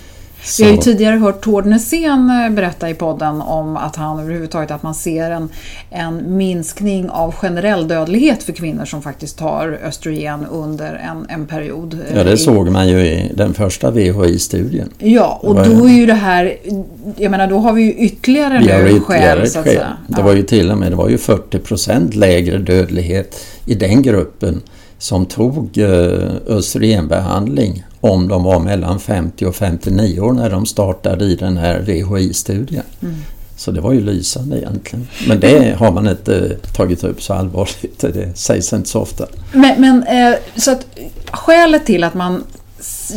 Så- 0.46 0.64
Vi 0.64 0.70
har 0.70 0.76
ju 0.76 0.82
tidigare 0.82 1.16
hört 1.16 1.42
Tord 1.44 1.66
Nässén 1.66 2.30
eh, 2.30 2.50
berätta 2.50 2.90
i 2.90 2.94
podden 2.94 3.42
om 3.42 3.78
att 3.78 3.96
han 3.96 4.20
överhuvudtaget 4.20 4.72
att 4.72 4.84
man 4.84 4.96
ser 4.96 5.32
en, 5.32 5.50
en 5.90 6.38
minskning 6.38 7.10
av 7.10 7.32
generell 7.36 7.88
dödlighet 7.88 8.44
för 8.44 8.54
kvinnor 8.54 8.86
som 8.86 9.02
faktiskt 9.02 9.38
tar 9.38 9.80
östrogen 9.84 10.46
under 10.52 10.94
en, 11.12 11.26
en 11.30 11.46
period. 11.48 11.94
eh, 11.94 12.18
Ja, 12.18 12.24
det 12.24 12.38
såg 12.38 12.70
man 12.72 12.88
ju 12.88 13.00
i 13.00 13.32
den 13.36 13.54
första 13.54 13.92
VHI-studien. 13.92 14.90
Ja, 14.98 15.40
och 15.44 15.56
då 15.56 15.86
är 15.88 15.94
ju 15.94 16.06
det 16.06 16.14
här, 16.14 16.58
jag 17.18 17.32
menar 17.32 17.48
då 17.48 17.58
har 17.58 17.74
vi 17.74 17.82
ju 17.84 17.94
ytterligare 17.94 18.60
Vi 18.60 18.66
nu 18.66 18.98
ytterligare 18.98 19.46
skäl 19.48 19.64
skäl. 19.64 19.84
Det 20.08 20.22
var 20.22 20.34
ju 20.34 20.44
till 20.44 20.72
och 20.72 20.78
med 20.78 20.92
det 20.92 20.96
var 20.96 21.10
ju 21.10 21.18
40% 21.18 22.16
lägre 22.16 22.58
dödlighet 22.58 23.40
i 23.66 23.76
den 23.76 24.02
gruppen 24.02 24.62
som 24.98 25.26
tog 25.26 25.78
eh, 25.78 25.88
östrogenbehandling 26.48 27.84
om 28.04 28.28
de 28.28 28.44
var 28.44 28.60
mellan 28.60 29.00
50 29.00 29.46
och 29.46 29.56
59 29.56 30.20
år 30.20 30.34
när 30.34 30.50
de 30.50 30.66
startade 30.66 31.26
i 31.26 31.36
den 31.36 31.58
här 31.58 31.80
VHI-studien. 31.80 32.84
Mm. 33.02 33.16
Så 33.56 33.72
det 33.72 33.82
var 33.82 33.94
ju 33.94 34.02
lysande 34.02 34.58
egentligen. 34.58 35.08
Men 35.28 35.40
det 35.40 35.76
har 35.80 35.92
man 35.92 36.08
inte 36.08 36.56
tagit 36.76 37.04
upp 37.04 37.22
så 37.22 37.34
allvarligt. 37.34 38.00
Det 38.14 38.38
sägs 38.38 38.74
inte 38.74 38.90
så 38.90 39.00
ofta. 39.00 39.26
Men, 39.52 39.82
men 39.82 40.04
eh, 40.04 40.36
så 40.56 40.72
att 40.72 40.88
skälet 41.32 41.86
till 41.86 42.04
att 42.04 42.14
man 42.14 42.44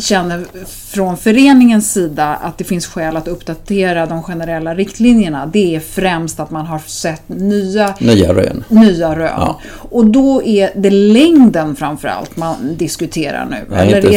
känner 0.01 0.45
från 0.91 1.17
föreningens 1.17 1.93
sida 1.93 2.35
att 2.43 2.59
det 2.59 2.65
finns 2.65 2.87
skäl 2.87 3.17
att 3.17 3.29
uppdatera 3.29 4.07
de 4.07 4.23
generella 4.23 4.75
riktlinjerna 4.75 5.47
det 5.47 5.77
är 5.77 5.81
främst 5.81 6.41
att 6.41 6.51
man 6.51 6.67
har 6.67 6.79
sett 6.87 7.23
nya 7.27 7.95
Nya 8.01 8.35
rön. 8.35 8.65
nya 8.69 9.17
rön. 9.19 9.31
Ja. 9.37 9.61
Och 9.91 10.07
då 10.07 10.43
är 10.43 10.71
det 10.77 10.91
längden 10.91 11.77
framförallt 11.77 12.37
man 12.37 12.77
diskuterar 12.77 13.47
nu. 13.51 13.57
Nej, 13.71 13.87
inte 13.87 13.99
är 13.99 14.03
det... 14.03 14.17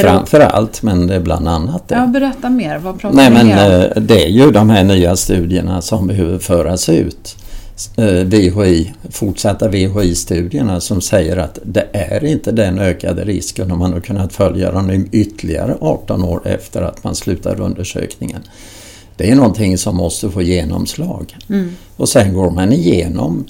men 0.81 1.07
det 1.07 1.15
är 1.15 1.19
bland 1.19 1.47
annat 1.47 1.87
det. 1.87 1.95
Ja, 1.95 2.05
berätta 2.07 2.49
mer. 2.49 2.77
Vad 2.77 2.99
pratar 2.99 3.15
Nej 3.15 3.29
men 3.29 3.45
om? 3.45 3.81
eh, 3.81 4.01
det 4.01 4.23
är 4.25 4.29
ju 4.29 4.51
de 4.51 4.69
här 4.69 4.83
nya 4.83 5.15
studierna 5.15 5.81
som 5.81 6.07
behöver 6.07 6.39
föras 6.39 6.89
ut. 6.89 7.35
VHI, 8.25 8.93
fortsatta 9.09 9.67
VHI-studierna 9.67 10.79
som 10.79 11.01
säger 11.01 11.37
att 11.37 11.59
det 11.63 11.87
är 11.93 12.25
inte 12.25 12.51
den 12.51 12.79
ökade 12.79 13.23
risken 13.23 13.71
om 13.71 13.79
man 13.79 13.93
har 13.93 13.99
kunnat 13.99 14.33
följa 14.33 14.71
dem 14.71 15.07
ytterligare 15.11 15.77
18 15.81 16.23
år 16.23 16.47
efter 16.47 16.81
att 16.81 17.03
man 17.03 17.15
slutar 17.15 17.61
undersökningen. 17.61 18.41
Det 19.17 19.31
är 19.31 19.35
någonting 19.35 19.77
som 19.77 19.97
måste 19.97 20.29
få 20.29 20.41
genomslag. 20.41 21.37
Mm. 21.49 21.71
Och 21.95 22.09
sen 22.09 22.33
går 22.33 22.51
man 22.51 22.73
igenom 22.73 23.45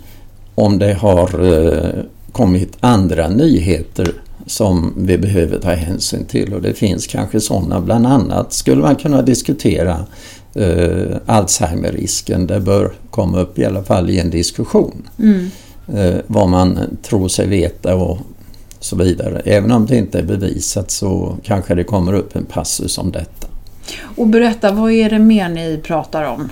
om 0.56 0.80
det 0.80 0.94
har 0.94 1.54
eh, 1.54 2.04
kommit 2.32 2.78
andra 2.80 3.30
nyheter 3.30 4.14
som 4.46 4.94
vi 4.98 5.18
behöver 5.18 5.60
ta 5.60 5.72
hänsyn 5.72 6.26
till 6.26 6.54
och 6.54 6.62
det 6.62 6.74
finns 6.74 7.08
kanske 7.08 7.40
sådana. 7.40 7.82
Bland 7.82 8.08
annat 8.08 8.54
skulle 8.54 8.82
man 8.82 8.96
kunna 8.96 9.22
diskutera 9.22 10.06
eh, 10.56 11.18
Alzheimerrisken. 11.26 12.48
Det 12.48 12.60
bör 12.60 12.94
komma 13.10 13.40
upp 13.40 13.60
i 13.60 13.66
alla 13.66 13.84
fall 13.84 14.10
i 14.10 14.20
en 14.20 14.30
diskussion. 14.30 15.10
Mm. 15.20 15.50
Eh, 15.94 16.22
vad 16.28 16.50
man 16.50 16.80
tror 17.04 17.28
sig 17.28 17.48
veta 17.48 17.96
och 17.96 18.18
så 18.80 18.96
vidare. 18.96 19.42
Även 19.46 19.72
om 19.72 19.86
det 19.86 19.98
inte 19.98 20.20
är 20.20 20.24
bevisat 20.24 20.92
så 20.92 21.38
kanske 21.44 21.76
det 21.76 21.84
kommer 21.84 22.14
upp 22.14 22.36
en 22.36 22.46
passus 22.46 22.98
om 22.98 23.12
detta. 23.12 23.48
Och 24.16 24.28
berätta, 24.28 24.72
vad 24.72 24.92
är 24.92 25.10
det 25.10 25.20
mer 25.20 25.50
ni 25.50 25.80
pratar 25.84 26.24
om 26.24 26.50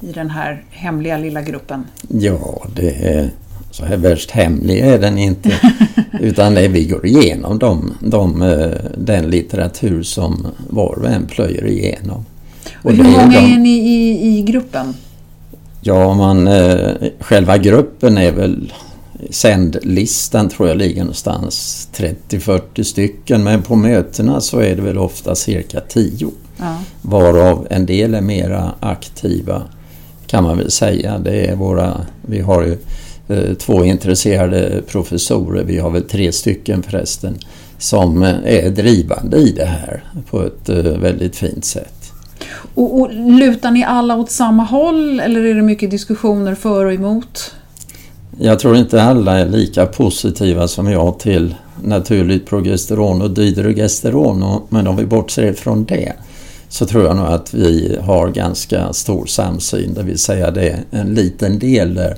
i 0.00 0.12
den 0.12 0.30
här 0.30 0.64
hemliga 0.70 1.18
lilla 1.18 1.42
gruppen? 1.42 1.84
Ja, 2.08 2.66
det 2.76 2.90
är 2.90 3.30
så 3.70 3.84
här 3.84 3.96
värst 3.96 4.30
hemlig 4.30 4.78
är 4.78 4.98
den 4.98 5.18
inte. 5.18 5.60
utan 6.20 6.54
det, 6.54 6.68
vi 6.68 6.84
går 6.84 7.06
igenom 7.06 7.58
de, 7.58 7.92
de, 8.00 8.42
eh, 8.42 8.70
den 8.96 9.30
litteratur 9.30 10.02
som 10.02 10.46
var 10.68 10.98
och 10.98 11.08
en 11.08 11.26
plöjer 11.26 11.66
igenom. 11.66 12.24
Och 12.82 12.92
hur 12.92 13.04
många 13.04 13.40
är, 13.40 13.58
ni 13.58 13.78
i, 13.78 14.38
i 14.38 14.42
gruppen? 14.42 14.94
Ja, 15.80 16.14
man, 16.14 16.48
eh, 16.48 16.90
själva 17.20 17.58
gruppen 17.58 18.18
är 18.18 18.32
väl 18.32 18.72
sändlistan 19.30 20.48
tror 20.48 20.68
jag 20.68 20.76
ligger 20.76 21.00
någonstans 21.00 21.88
30-40 21.96 22.82
stycken 22.82 23.44
men 23.44 23.62
på 23.62 23.76
mötena 23.76 24.40
så 24.40 24.58
är 24.58 24.76
det 24.76 24.82
väl 24.82 24.98
ofta 24.98 25.34
cirka 25.34 25.80
10. 25.80 26.30
Ja. 26.56 26.78
Varav 27.02 27.66
en 27.70 27.86
del 27.86 28.14
är 28.14 28.20
mera 28.20 28.72
aktiva 28.80 29.62
kan 30.26 30.44
man 30.44 30.58
väl 30.58 30.70
säga. 30.70 31.18
Det 31.18 31.46
är 31.46 31.56
våra, 31.56 32.06
vi 32.22 32.40
har 32.40 32.62
ju 32.62 32.78
eh, 33.28 33.54
två 33.54 33.84
intresserade 33.84 34.82
professorer, 34.88 35.64
vi 35.64 35.78
har 35.78 35.90
väl 35.90 36.02
tre 36.02 36.32
stycken 36.32 36.82
förresten, 36.82 37.38
som 37.78 38.22
eh, 38.22 38.36
är 38.44 38.70
drivande 38.70 39.36
i 39.36 39.52
det 39.52 39.64
här 39.64 40.04
på 40.30 40.42
ett 40.42 40.68
eh, 40.68 40.76
väldigt 40.76 41.36
fint 41.36 41.64
sätt. 41.64 42.05
Och, 42.74 43.00
och 43.00 43.14
lutar 43.14 43.70
ni 43.70 43.84
alla 43.84 44.16
åt 44.16 44.30
samma 44.30 44.62
håll 44.64 45.20
eller 45.20 45.44
är 45.44 45.54
det 45.54 45.62
mycket 45.62 45.90
diskussioner 45.90 46.54
för 46.54 46.84
och 46.84 46.92
emot? 46.92 47.54
Jag 48.38 48.58
tror 48.58 48.76
inte 48.76 49.02
alla 49.02 49.38
är 49.38 49.48
lika 49.48 49.86
positiva 49.86 50.68
som 50.68 50.90
jag 50.90 51.18
till 51.18 51.54
naturligt 51.82 52.46
progesteron 52.46 53.22
och 53.22 53.30
dydrogesteron 53.30 54.62
men 54.68 54.86
om 54.86 54.96
vi 54.96 55.06
bortser 55.06 55.52
från 55.52 55.84
det 55.84 56.12
så 56.68 56.86
tror 56.86 57.04
jag 57.04 57.16
nog 57.16 57.26
att 57.26 57.54
vi 57.54 57.98
har 58.02 58.28
ganska 58.28 58.92
stor 58.92 59.26
samsyn, 59.26 59.94
det 59.94 60.02
vill 60.02 60.18
säga 60.18 60.50
det 60.50 60.68
är 60.68 60.84
en 60.90 61.14
liten 61.14 61.58
del 61.58 61.94
där, 61.94 62.16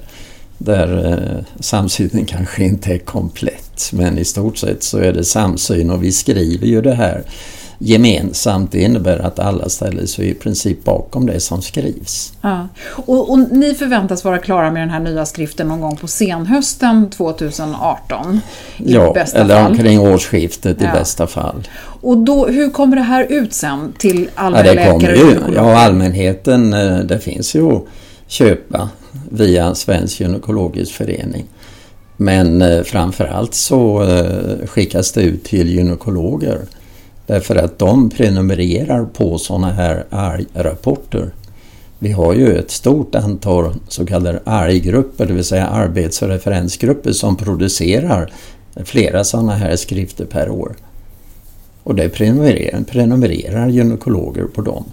där 0.58 1.12
eh, 1.12 1.44
samsynen 1.60 2.24
kanske 2.26 2.64
inte 2.64 2.94
är 2.94 2.98
komplett. 2.98 3.90
Men 3.92 4.18
i 4.18 4.24
stort 4.24 4.58
sett 4.58 4.82
så 4.82 4.98
är 4.98 5.12
det 5.12 5.24
samsyn 5.24 5.90
och 5.90 6.04
vi 6.04 6.12
skriver 6.12 6.66
ju 6.66 6.82
det 6.82 6.94
här 6.94 7.22
gemensamt. 7.78 8.72
Det 8.72 8.80
innebär 8.80 9.18
att 9.18 9.38
alla 9.38 9.68
ställer 9.68 10.06
sig 10.06 10.30
i 10.30 10.34
princip 10.34 10.84
bakom 10.84 11.26
det 11.26 11.40
som 11.40 11.62
skrivs. 11.62 12.32
Ja. 12.40 12.68
Och, 12.86 13.30
och, 13.30 13.38
ni 13.38 13.74
förväntas 13.74 14.24
vara 14.24 14.38
klara 14.38 14.70
med 14.70 14.82
den 14.82 14.90
här 14.90 15.00
nya 15.00 15.26
skriften 15.26 15.68
någon 15.68 15.80
gång 15.80 15.96
på 15.96 16.08
senhösten 16.08 17.10
2018? 17.10 18.40
I 18.76 18.92
ja, 18.92 19.16
eller 19.34 19.62
fall. 19.62 19.70
omkring 19.72 20.00
årsskiftet 20.00 20.76
ja. 20.80 20.88
i 20.88 20.92
bästa 20.92 21.26
fall. 21.26 21.68
Och 22.00 22.18
då, 22.18 22.46
hur 22.46 22.70
kommer 22.70 22.96
det 22.96 23.02
här 23.02 23.26
ut 23.28 23.54
sen 23.54 23.92
till 23.98 24.28
allmänläkare? 24.34 25.16
Ja, 25.16 25.24
det 25.24 25.54
ja, 25.54 25.78
allmänheten, 25.78 26.72
eh, 26.72 26.98
det 26.98 27.18
finns 27.18 27.54
ju 27.54 27.72
att 27.72 27.84
köpa 28.26 28.88
via 29.30 29.74
Svensk 29.74 30.20
gynekologisk 30.20 30.92
förening. 30.92 31.44
Men 32.16 32.62
eh, 32.62 32.82
framförallt 32.82 33.54
så 33.54 34.02
eh, 34.02 34.66
skickas 34.66 35.12
det 35.12 35.22
ut 35.22 35.44
till 35.44 35.68
gynekologer 35.68 36.58
Därför 37.28 37.56
att 37.56 37.78
de 37.78 38.10
prenumererar 38.10 39.04
på 39.04 39.38
sådana 39.38 39.72
här 39.72 40.04
ARG-rapporter. 40.10 41.30
Vi 41.98 42.12
har 42.12 42.34
ju 42.34 42.58
ett 42.58 42.70
stort 42.70 43.14
antal 43.14 43.74
så 43.88 44.06
kallade 44.06 44.40
ARG-grupper, 44.44 45.26
det 45.26 45.32
vill 45.32 45.44
säga 45.44 45.66
arbets 45.66 46.22
och 46.22 46.28
referensgrupper 46.28 47.12
som 47.12 47.36
producerar 47.36 48.32
flera 48.84 49.24
sådana 49.24 49.54
här 49.54 49.76
skrifter 49.76 50.24
per 50.24 50.50
år. 50.50 50.76
Och 51.82 51.94
det 51.94 52.08
prenumererar, 52.08 52.82
prenumererar 52.82 53.68
gynekologer 53.68 54.44
på 54.44 54.62
dem. 54.62 54.84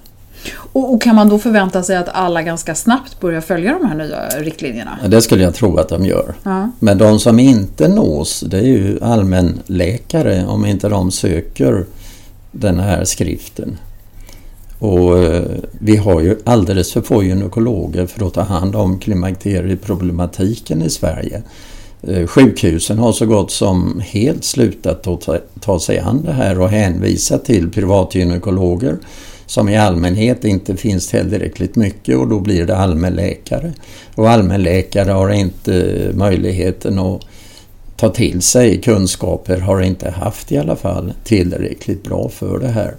Och, 0.57 0.93
och, 0.93 1.01
kan 1.01 1.15
man 1.15 1.29
då 1.29 1.39
förvänta 1.39 1.83
sig 1.83 1.97
att 1.97 2.09
alla 2.09 2.41
ganska 2.41 2.75
snabbt 2.75 3.19
börjar 3.19 3.41
följa 3.41 3.73
de 3.79 3.87
här 3.87 3.95
nya 3.95 4.29
riktlinjerna? 4.29 4.99
Det 5.07 5.21
skulle 5.21 5.43
jag 5.43 5.55
tro 5.55 5.77
att 5.77 5.89
de 5.89 6.05
gör. 6.05 6.33
Ja. 6.43 6.71
Men 6.79 6.97
de 6.97 7.19
som 7.19 7.39
inte 7.39 7.87
nås, 7.87 8.43
det 8.47 8.57
är 8.57 8.63
ju 8.63 8.99
allmänläkare 9.01 10.45
om 10.45 10.65
inte 10.65 10.89
de 10.89 11.11
söker 11.11 11.85
den 12.59 12.79
här 12.79 13.03
skriften. 13.05 13.77
Och 14.79 15.23
eh, 15.23 15.43
vi 15.71 15.97
har 15.97 16.21
ju 16.21 16.37
alldeles 16.43 16.93
för 16.93 17.01
få 17.01 17.23
gynekologer 17.23 18.05
för 18.05 18.27
att 18.27 18.33
ta 18.33 18.41
hand 18.41 18.75
om 18.75 18.99
klimakterieproblematiken 18.99 20.81
i 20.81 20.89
Sverige. 20.89 21.41
Eh, 22.01 22.27
sjukhusen 22.27 22.97
har 22.97 23.11
så 23.11 23.25
gott 23.25 23.51
som 23.51 24.01
helt 24.05 24.43
slutat 24.43 25.07
att 25.07 25.29
ta 25.61 25.79
sig 25.79 25.99
an 25.99 26.23
det 26.25 26.33
här 26.33 26.59
och 26.59 26.69
hänvisa 26.69 27.37
till 27.37 27.71
privatgynekologer 27.71 28.97
som 29.45 29.69
i 29.69 29.77
allmänhet 29.77 30.45
inte 30.45 30.77
finns 30.77 31.07
tillräckligt 31.07 31.75
mycket 31.75 32.17
och 32.17 32.27
då 32.27 32.39
blir 32.39 32.65
det 32.65 32.77
allmänläkare. 32.77 33.73
Och 34.15 34.29
allmänläkare 34.29 35.11
har 35.11 35.29
inte 35.29 35.95
möjligheten 36.13 36.99
att 36.99 37.21
ta 37.97 38.09
till 38.09 38.41
sig 38.41 38.81
kunskaper 38.81 39.57
har 39.57 39.81
inte 39.81 40.09
haft 40.09 40.51
i 40.51 40.57
alla 40.57 40.75
fall 40.75 41.13
tillräckligt 41.23 42.03
bra 42.03 42.29
för 42.29 42.59
det 42.59 42.67
här. 42.67 42.95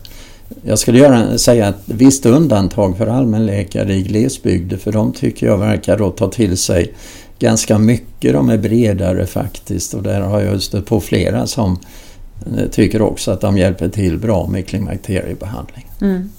Jag 0.62 0.78
skulle 0.78 0.98
göra, 0.98 1.38
säga 1.38 1.68
att 1.68 1.82
visst 1.84 2.26
undantag 2.26 2.96
för 2.96 3.06
allmänläkare 3.06 3.94
i 3.94 4.02
glesbygder 4.02 4.76
för 4.76 4.92
de 4.92 5.12
tycker 5.12 5.46
jag 5.46 5.58
verkar 5.58 5.98
då 5.98 6.10
ta 6.10 6.30
till 6.30 6.56
sig 6.56 6.94
ganska 7.38 7.78
mycket. 7.78 8.32
De 8.32 8.48
är 8.48 8.58
bredare 8.58 9.26
faktiskt 9.26 9.94
och 9.94 10.02
där 10.02 10.20
har 10.20 10.40
jag 10.40 10.62
stött 10.62 10.86
på 10.86 11.00
flera 11.00 11.46
som 11.46 11.78
eh, 12.58 12.68
tycker 12.70 13.02
också 13.02 13.30
att 13.30 13.40
de 13.40 13.58
hjälper 13.58 13.88
till 13.88 14.18
bra 14.18 14.46
med 14.46 14.66
klimakteriebehandling. 14.66 15.86
Mm. 16.00 16.30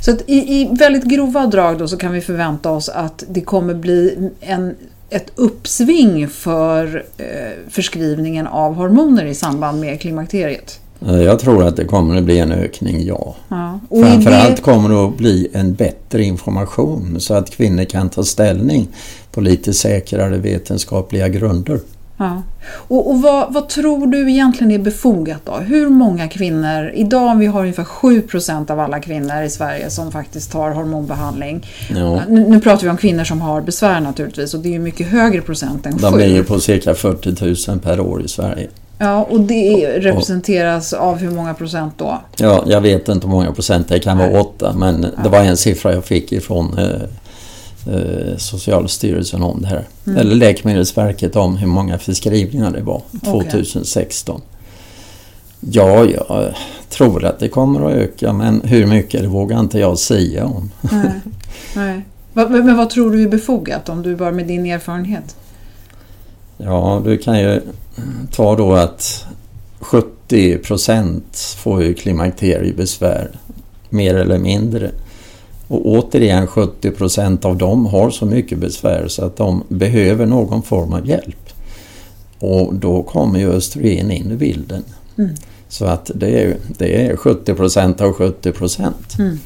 Så 0.00 0.10
att 0.10 0.22
i, 0.26 0.34
i 0.34 0.68
väldigt 0.78 1.04
grova 1.04 1.46
drag 1.46 1.78
då 1.78 1.88
så 1.88 1.96
kan 1.96 2.12
vi 2.12 2.20
förvänta 2.20 2.70
oss 2.70 2.88
att 2.88 3.24
det 3.28 3.40
kommer 3.40 3.74
bli 3.74 4.30
en 4.40 4.74
ett 5.12 5.32
uppsving 5.34 6.28
för 6.28 7.04
eh, 7.16 7.26
förskrivningen 7.70 8.46
av 8.46 8.74
hormoner 8.74 9.24
i 9.24 9.34
samband 9.34 9.80
med 9.80 10.00
klimakteriet? 10.00 10.80
Eh, 11.06 11.22
jag 11.22 11.38
tror 11.38 11.64
att 11.64 11.76
det 11.76 11.84
kommer 11.84 12.16
att 12.16 12.24
bli 12.24 12.38
en 12.38 12.52
ökning, 12.52 13.06
ja. 13.06 13.36
ja. 13.48 13.80
Och 13.88 14.00
Framförallt 14.00 14.56
det... 14.56 14.62
kommer 14.62 14.88
det 14.88 15.04
att 15.04 15.16
bli 15.16 15.48
en 15.52 15.74
bättre 15.74 16.22
information 16.22 17.20
så 17.20 17.34
att 17.34 17.50
kvinnor 17.50 17.84
kan 17.84 18.10
ta 18.10 18.24
ställning 18.24 18.88
på 19.32 19.40
lite 19.40 19.72
säkrare 19.72 20.38
vetenskapliga 20.38 21.28
grunder. 21.28 21.80
Ja. 22.22 22.42
Och, 22.72 23.10
och 23.10 23.22
vad, 23.22 23.52
vad, 23.52 23.68
tror 23.68 24.06
du 24.06 24.30
egentligen 24.30 24.70
är 24.70 24.78
befogat 24.78 25.40
då? 25.44 25.52
Hur 25.52 25.88
många 25.88 26.28
kvinnor, 26.28 26.90
idag 26.94 27.36
vi 27.36 27.46
har 27.46 27.60
ungefär 27.60 27.84
7% 27.84 28.70
av 28.70 28.80
alla 28.80 29.00
kvinnor 29.00 29.42
i 29.42 29.50
Sverige 29.50 29.90
som 29.90 30.12
faktiskt 30.12 30.52
tar 30.52 30.70
hormonbehandling. 30.70 31.66
Ja. 31.94 32.20
Nu, 32.28 32.48
nu, 32.48 32.60
pratar 32.60 32.82
vi 32.82 32.88
om 32.88 32.96
kvinnor 32.96 33.24
som 33.24 33.40
har 33.40 33.60
besvär 33.60 34.00
naturligtvis 34.00 34.54
och 34.54 34.60
det 34.60 34.68
är 34.68 34.72
ju 34.72 34.78
mycket 34.78 35.06
högre 35.06 35.40
procent 35.40 35.86
än 35.86 35.92
7. 35.92 35.98
De 35.98 36.14
är 36.14 36.26
ju 36.26 36.44
på 36.44 36.60
cirka 36.60 36.94
40 36.94 37.70
000 37.70 37.78
per 37.78 38.00
år 38.00 38.22
i 38.22 38.28
Sverige. 38.28 38.68
Ja, 38.98 39.22
och 39.22 39.40
det 39.40 39.98
representeras 39.98 40.92
av 40.92 41.16
hur 41.16 41.30
många 41.30 41.54
procent 41.54 41.94
då? 41.98 42.20
Ja, 42.36 42.64
jag 42.66 42.80
vet 42.80 43.08
inte 43.08 43.26
hur 43.26 43.32
många 43.32 43.52
procent, 43.52 43.88
det 43.88 43.98
kan 43.98 44.18
vara 44.18 44.40
8 44.40 44.72
men 44.76 45.06
det 45.22 45.28
var 45.28 45.38
en 45.38 45.56
siffra 45.56 45.92
jag 45.94 46.04
fick 46.04 46.32
ifrån 46.32 46.78
eh, 47.86 47.94
eh, 47.94 48.36
Socialstyrelsen 48.36 49.42
om 49.42 49.62
det 49.62 49.68
här. 49.68 49.88
Mm. 50.06 50.18
Eller 50.18 50.34
Läkemedelsverket 50.34 51.36
om 51.36 51.56
hur 51.56 51.66
många 51.66 51.98
förskrivningar 51.98 52.70
det 52.70 52.82
var 52.82 53.02
2016. 53.24 54.34
Okay. 54.34 54.46
Ja, 55.60 56.04
jag 56.04 56.54
tror 56.88 57.24
att 57.24 57.38
det 57.38 57.48
kommer 57.48 57.86
att 57.86 57.92
öka 57.92 58.32
men 58.32 58.60
hur 58.64 58.86
mycket 58.86 59.20
det 59.20 59.28
vågar 59.28 59.60
inte 59.60 59.78
jag 59.78 59.98
säga 59.98 60.46
om. 60.46 60.70
Nej. 60.80 61.20
Nej. 61.76 62.02
Men 62.32 62.76
vad 62.76 62.90
tror 62.90 63.10
du 63.10 63.22
är 63.22 63.28
befogat 63.28 63.88
om 63.88 64.02
du 64.02 64.16
bara 64.16 64.30
med 64.30 64.46
din 64.46 64.66
erfarenhet? 64.66 65.36
Ja, 66.56 67.02
du 67.04 67.18
kan 67.18 67.40
ju 67.40 67.60
ta 68.30 68.56
då 68.56 68.72
att 68.72 69.26
70 69.80 70.58
procent 70.58 71.56
får 71.58 71.82
ju 71.82 71.94
klimakteriebesvär 71.94 73.30
mer 73.88 74.14
eller 74.14 74.38
mindre. 74.38 74.90
Och 75.72 75.86
återigen 75.86 76.46
70 76.46 76.90
procent 76.90 77.44
av 77.44 77.56
dem 77.56 77.86
har 77.86 78.10
så 78.10 78.26
mycket 78.26 78.58
besvär 78.58 79.08
så 79.08 79.24
att 79.24 79.36
de 79.36 79.62
behöver 79.68 80.26
någon 80.26 80.62
form 80.62 80.92
av 80.92 81.08
hjälp. 81.08 81.48
Och 82.38 82.74
då 82.74 83.02
kommer 83.02 83.38
ju 83.38 83.52
östrogen 83.52 84.10
in 84.10 84.30
i 84.32 84.36
bilden. 84.36 84.84
Mm. 85.18 85.30
Så 85.68 85.84
att 85.84 86.10
det 86.14 86.42
är, 86.42 86.56
det 86.78 87.06
är 87.06 87.16
70 87.16 87.54
procent 87.54 88.00
av 88.00 88.12
70 88.12 88.52
procent. 88.52 89.18
Mm. 89.18 89.38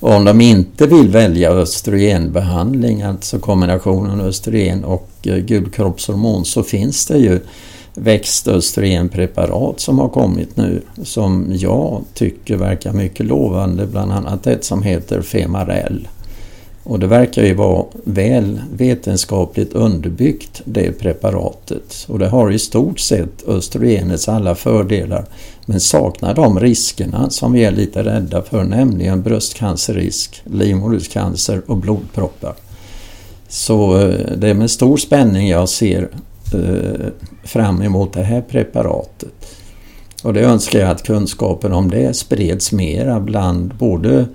Och 0.00 0.14
om 0.14 0.24
de 0.24 0.40
inte 0.40 0.86
vill 0.86 1.08
välja 1.08 1.50
östrogenbehandling, 1.50 3.02
alltså 3.02 3.38
kombinationen 3.38 4.20
östrogen 4.20 4.84
och 4.84 5.10
eh, 5.22 5.36
gulkroppshormon, 5.36 6.44
så 6.44 6.62
finns 6.62 7.06
det 7.06 7.18
ju 7.18 7.40
växtöstrogenpreparat 7.94 9.80
som 9.80 9.98
har 9.98 10.08
kommit 10.08 10.56
nu 10.56 10.82
som 11.02 11.46
jag 11.50 12.02
tycker 12.14 12.56
verkar 12.56 12.92
mycket 12.92 13.26
lovande, 13.26 13.86
bland 13.86 14.12
annat 14.12 14.46
ett 14.46 14.64
som 14.64 14.82
heter 14.82 15.22
Femarel. 15.22 16.08
Och 16.84 16.98
det 16.98 17.06
verkar 17.06 17.42
ju 17.42 17.54
vara 17.54 17.84
väl 18.04 18.60
vetenskapligt 18.72 19.72
underbyggt 19.72 20.62
det 20.64 20.92
preparatet. 20.92 22.06
Och 22.08 22.18
det 22.18 22.28
har 22.28 22.50
i 22.50 22.58
stort 22.58 23.00
sett 23.00 23.48
östrogenets 23.48 24.28
alla 24.28 24.54
fördelar 24.54 25.24
men 25.66 25.80
saknar 25.80 26.34
de 26.34 26.60
riskerna 26.60 27.30
som 27.30 27.52
vi 27.52 27.64
är 27.64 27.70
lite 27.70 28.02
rädda 28.02 28.42
för, 28.42 28.64
nämligen 28.64 29.22
bröstcancerrisk, 29.22 30.42
livmoderscancer 30.44 31.62
och 31.66 31.76
blodproppar. 31.76 32.54
Så 33.48 33.98
eh, 33.98 34.36
det 34.36 34.48
är 34.48 34.54
med 34.54 34.70
stor 34.70 34.96
spänning 34.96 35.48
jag 35.48 35.68
ser 35.68 36.08
Eh, 36.54 37.06
fram 37.44 37.82
emot 37.82 38.12
det 38.12 38.22
här 38.22 38.40
preparatet. 38.40 39.58
Och 40.22 40.34
det 40.34 40.40
önskar 40.40 40.78
jag 40.78 40.90
att 40.90 41.02
kunskapen 41.02 41.72
om 41.72 41.90
det 41.90 42.16
spreds 42.16 42.72
mera 42.72 43.20
bland 43.20 43.74
både 43.74 44.26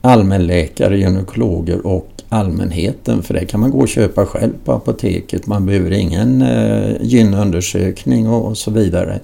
allmänläkare, 0.00 0.98
gynekologer 0.98 1.86
och 1.86 2.08
allmänheten 2.28 3.22
för 3.22 3.34
det 3.34 3.46
kan 3.46 3.60
man 3.60 3.70
gå 3.70 3.78
och 3.78 3.88
köpa 3.88 4.26
själv 4.26 4.52
på 4.64 4.72
apoteket. 4.72 5.46
Man 5.46 5.66
behöver 5.66 5.90
ingen 5.90 6.42
eh, 6.42 6.96
gynundersökning 7.00 8.28
och, 8.28 8.46
och 8.46 8.58
så 8.58 8.70
vidare 8.70 9.20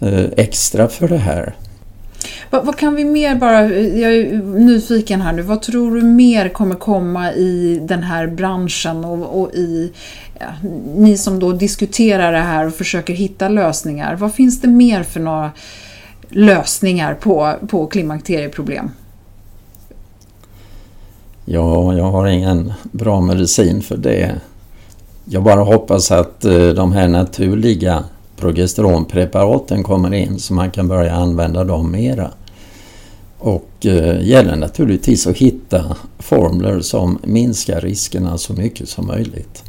eh, 0.00 0.24
extra 0.36 0.88
för 0.88 1.08
det 1.08 1.18
här. 1.18 1.54
Vad, 2.50 2.66
vad, 2.66 2.76
kan 2.76 2.94
vi 2.94 3.04
mer 3.04 3.34
bara, 3.34 3.64
eh, 3.64 4.00
jag 4.00 4.14
är 4.14 4.42
nyfiken 4.42 5.20
här 5.20 5.32
nu, 5.32 5.42
vad 5.42 5.62
tror 5.62 5.96
du 5.96 6.02
mer 6.02 6.48
kommer 6.48 6.74
komma 6.74 7.32
i 7.32 7.80
den 7.82 8.02
här 8.02 8.26
branschen 8.26 9.04
och, 9.04 9.40
och 9.40 9.54
i 9.54 9.92
ja, 10.40 10.70
ni 10.96 11.16
som 11.16 11.38
då 11.38 11.52
diskuterar 11.52 12.32
det 12.32 12.38
här 12.38 12.66
och 12.66 12.74
försöker 12.74 13.14
hitta 13.14 13.48
lösningar. 13.48 14.16
Vad 14.16 14.34
finns 14.34 14.60
det 14.60 14.68
mer 14.68 15.02
för 15.02 15.20
några 15.20 15.52
lösningar 16.28 17.14
på, 17.14 17.54
på 17.68 17.86
klimakterieproblem? 17.86 18.90
Ja, 21.44 21.94
jag 21.94 22.10
har 22.10 22.26
ingen 22.26 22.72
bra 22.82 23.20
medicin 23.20 23.82
för 23.82 23.96
det. 23.96 24.40
Jag 25.24 25.42
bara 25.42 25.60
hoppas 25.60 26.10
att 26.10 26.44
eh, 26.44 26.68
de 26.68 26.92
här 26.92 27.08
naturliga 27.08 28.04
progesteronpreparaten 28.36 29.82
kommer 29.82 30.14
in 30.14 30.38
så 30.38 30.54
man 30.54 30.70
kan 30.70 30.88
börja 30.88 31.14
använda 31.14 31.64
dem 31.64 31.90
mera. 31.90 32.30
Och 33.38 33.86
eh, 33.86 34.26
gäller 34.28 34.56
naturligtvis 34.56 35.26
att 35.26 35.36
hitta 35.36 35.96
formler 36.18 36.80
som 36.80 37.18
minskar 37.24 37.80
riskerna 37.80 38.38
så 38.38 38.52
mycket 38.52 38.88
som 38.88 39.06
möjligt. 39.06 39.62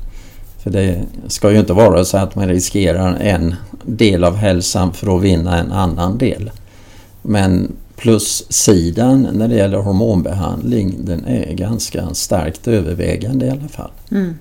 För 0.67 0.73
det 0.73 1.01
ska 1.27 1.51
ju 1.51 1.59
inte 1.59 1.73
vara 1.73 2.05
så 2.05 2.17
att 2.17 2.35
man 2.35 2.47
riskerar 2.47 3.17
en 3.21 3.55
del 3.85 4.23
av 4.23 4.35
hälsan 4.35 4.93
för 4.93 5.17
att 5.17 5.23
vinna 5.23 5.59
en 5.59 5.71
annan 5.71 6.17
del. 6.17 6.51
Men 7.21 7.71
plussidan 7.95 9.27
när 9.31 9.47
det 9.47 9.55
gäller 9.55 9.77
hormonbehandling 9.77 10.95
den 10.99 11.25
är 11.25 11.53
ganska 11.53 12.13
starkt 12.13 12.67
övervägande 12.67 13.45
i 13.45 13.49
alla 13.49 13.67
fall. 13.67 13.91
Mm. 14.11 14.35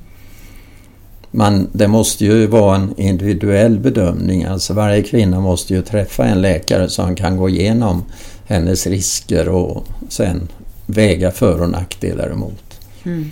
Men 1.30 1.68
det 1.72 1.88
måste 1.88 2.24
ju 2.24 2.46
vara 2.46 2.76
en 2.76 2.94
individuell 2.96 3.78
bedömning. 3.78 4.44
Alltså 4.44 4.74
varje 4.74 5.02
kvinna 5.02 5.40
måste 5.40 5.74
ju 5.74 5.82
träffa 5.82 6.24
en 6.24 6.42
läkare 6.42 6.88
som 6.88 7.14
kan 7.14 7.36
gå 7.36 7.48
igenom 7.48 8.04
hennes 8.46 8.86
risker 8.86 9.48
och 9.48 9.84
sen 10.08 10.48
väga 10.86 11.30
för 11.30 11.62
och 11.62 11.70
nackdelar 11.70 12.30
emot. 12.30 12.80
Mm. 13.04 13.30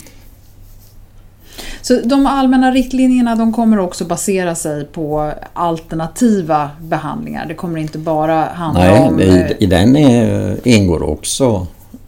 Så 1.81 2.01
de 2.03 2.27
allmänna 2.27 2.71
riktlinjerna 2.71 3.35
de 3.35 3.53
kommer 3.53 3.79
också 3.79 4.05
basera 4.05 4.55
sig 4.55 4.85
på 4.85 5.31
alternativa 5.53 6.69
behandlingar. 6.81 7.45
Det 7.47 7.53
kommer 7.53 7.79
inte 7.79 7.97
bara 7.97 8.45
handla 8.45 8.81
Nej, 8.81 9.07
om... 9.07 9.15
Nej, 9.15 9.55
i, 9.59 9.63
i 9.63 9.67
den 9.67 9.95
är, 9.95 10.57
ingår 10.67 11.03
också 11.03 11.67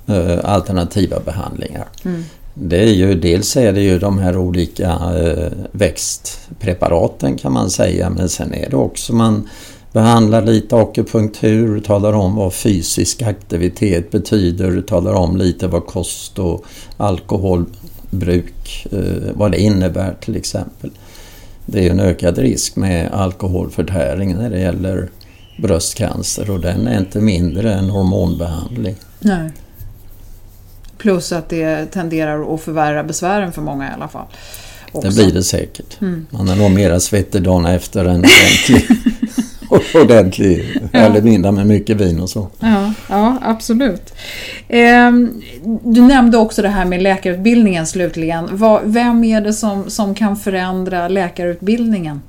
uh, 0.10 0.40
alternativa 0.44 1.20
behandlingar. 1.20 1.86
Mm. 2.06 2.24
Det 2.54 2.84
är 2.84 2.94
ju, 2.94 3.16
dels 3.16 3.58
är 3.58 3.74
det 3.74 3.82
ju 3.82 4.00
de 4.00 4.18
här 4.18 4.38
olika 4.38 4.92
uh, 4.94 5.48
växtpreparaten 5.72 7.38
kan 7.38 7.54
man 7.54 7.70
säga 7.70 8.10
men 8.10 8.30
sen 8.30 8.54
är 8.54 8.70
det 8.70 8.76
också 8.76 9.14
man 9.14 9.48
behandlar 9.92 10.42
lite 10.42 10.76
akupunktur, 10.76 11.80
talar 11.80 12.14
om 12.14 12.36
vad 12.36 12.54
fysisk 12.54 13.22
aktivitet 13.22 14.12
betyder, 14.12 14.82
talar 14.82 15.14
om 15.14 15.38
lite 15.38 15.68
vad 15.68 15.86
kost 15.86 16.40
och 16.40 16.66
alkohol 16.98 17.66
bruk, 18.10 18.88
eh, 18.91 19.32
vad 19.34 19.52
det 19.52 19.58
innebär 19.58 20.15
till 20.20 20.36
exempel. 20.36 20.91
Det 21.65 21.80
är 21.80 21.84
ju 21.84 21.89
en 21.89 22.00
ökad 22.00 22.38
risk 22.38 22.76
med 22.76 23.12
alkoholförtäring 23.12 24.36
när 24.36 24.50
det 24.50 24.60
gäller 24.60 25.10
bröstcancer 25.58 26.50
och 26.50 26.60
den 26.60 26.88
är 26.88 26.98
inte 26.98 27.22
mindre 27.22 27.74
än 27.74 27.89
hormonbehandling. 27.89 28.96
Nej. 29.20 29.52
Plus 30.98 31.32
att 31.32 31.50
det 31.50 31.86
tenderar 31.86 32.56
att 32.56 32.62
förvärra 32.62 33.04
besvären 33.04 33.52
för 33.52 33.62
många 33.62 33.89
i 33.89 33.93
alla 33.93 34.08
fall. 34.08 34.26
Också. 34.91 35.10
Det 35.10 35.15
blir 35.15 35.32
det 35.34 35.43
säkert. 35.43 36.02
Mm. 36.02 36.28
Man 36.30 36.50
är 36.50 36.56
nog 36.56 36.72
mera 36.72 37.00
svettig 37.00 37.43
dagen 37.43 37.65
efter 37.65 38.06
än 38.06 38.26
ordentlig 39.95 40.82
ja. 40.91 40.99
eller 40.99 41.21
mindre 41.21 41.51
med 41.51 41.67
mycket 41.67 41.97
vin 41.97 42.19
och 42.19 42.30
så. 42.30 42.47
Ja, 42.60 42.93
ja 43.10 43.38
absolut. 43.41 44.13
Eh, 44.67 45.12
du 45.84 46.01
nämnde 46.01 46.38
också 46.38 46.62
det 46.62 46.69
här 46.69 46.86
med 46.86 47.01
läkarutbildningen 47.01 47.88
slutligen. 47.88 48.49
vem 48.84 49.23
är 49.23 49.41
det 49.41 49.53
som, 49.53 49.89
som 49.89 50.15
kan 50.15 50.38
förändra 50.38 51.08
läkarutbildningen? 51.08 52.21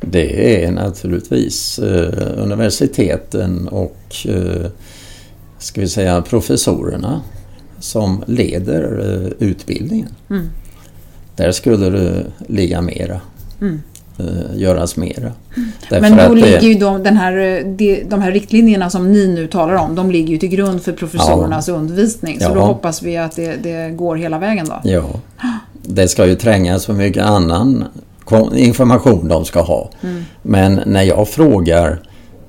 Det 0.00 0.64
är 0.64 0.72
naturligtvis 0.72 1.78
eh, 1.78 2.42
universiteten 2.42 3.68
och 3.68 4.26
eh, 4.28 4.70
ska 5.58 5.80
vi 5.80 5.88
säga 5.88 6.22
professorerna 6.22 7.22
som 7.78 8.24
leder 8.26 8.98
eh, 8.98 9.48
utbildningen. 9.48 10.08
Mm. 10.30 10.48
Där 11.36 11.52
skulle 11.52 11.90
det 11.90 12.26
ligga 12.46 12.80
mera. 12.80 13.20
Mm. 13.60 13.80
Eh, 14.22 14.60
göras 14.60 14.96
mera. 14.96 15.32
Mm. 15.56 15.70
Men 15.90 16.28
då 16.28 16.34
ligger 16.34 16.60
ju 16.60 16.74
de, 16.74 17.02
den 17.02 17.16
här, 17.16 17.64
de, 17.64 18.04
de 18.08 18.22
här 18.22 18.32
riktlinjerna 18.32 18.90
som 18.90 19.12
ni 19.12 19.28
nu 19.28 19.46
talar 19.46 19.74
om, 19.74 19.94
de 19.94 20.10
ligger 20.10 20.28
ju 20.28 20.38
till 20.38 20.48
grund 20.48 20.82
för 20.82 20.92
professorernas 20.92 21.68
ja. 21.68 21.74
undervisning. 21.74 22.40
Så 22.40 22.46
ja. 22.46 22.54
då 22.54 22.60
hoppas 22.60 23.02
vi 23.02 23.16
att 23.16 23.36
det, 23.36 23.56
det, 23.62 23.90
går 23.90 24.16
hela 24.16 24.38
vägen 24.38 24.66
då. 24.68 24.80
Ja, 24.84 25.04
det 25.82 26.08
ska 26.08 26.26
ju 26.26 26.34
trängas 26.34 26.86
för 26.86 26.92
mycket 26.92 27.24
annan 27.24 27.84
information 28.54 29.28
de 29.28 29.44
ska 29.44 29.62
ha. 29.62 29.90
Mm. 30.02 30.24
Men 30.42 30.80
när 30.86 31.02
jag 31.02 31.28
frågar 31.28 32.00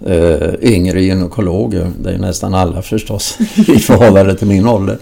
uh, 0.07 0.53
yngre 0.61 1.01
gynekologer, 1.01 1.91
det 2.03 2.11
är 2.11 2.17
nästan 2.17 2.53
alla 2.53 2.81
förstås 2.81 3.37
i 3.55 3.79
förhållande 3.79 4.35
till 4.35 4.47
min 4.47 4.67
ålder. 4.67 4.97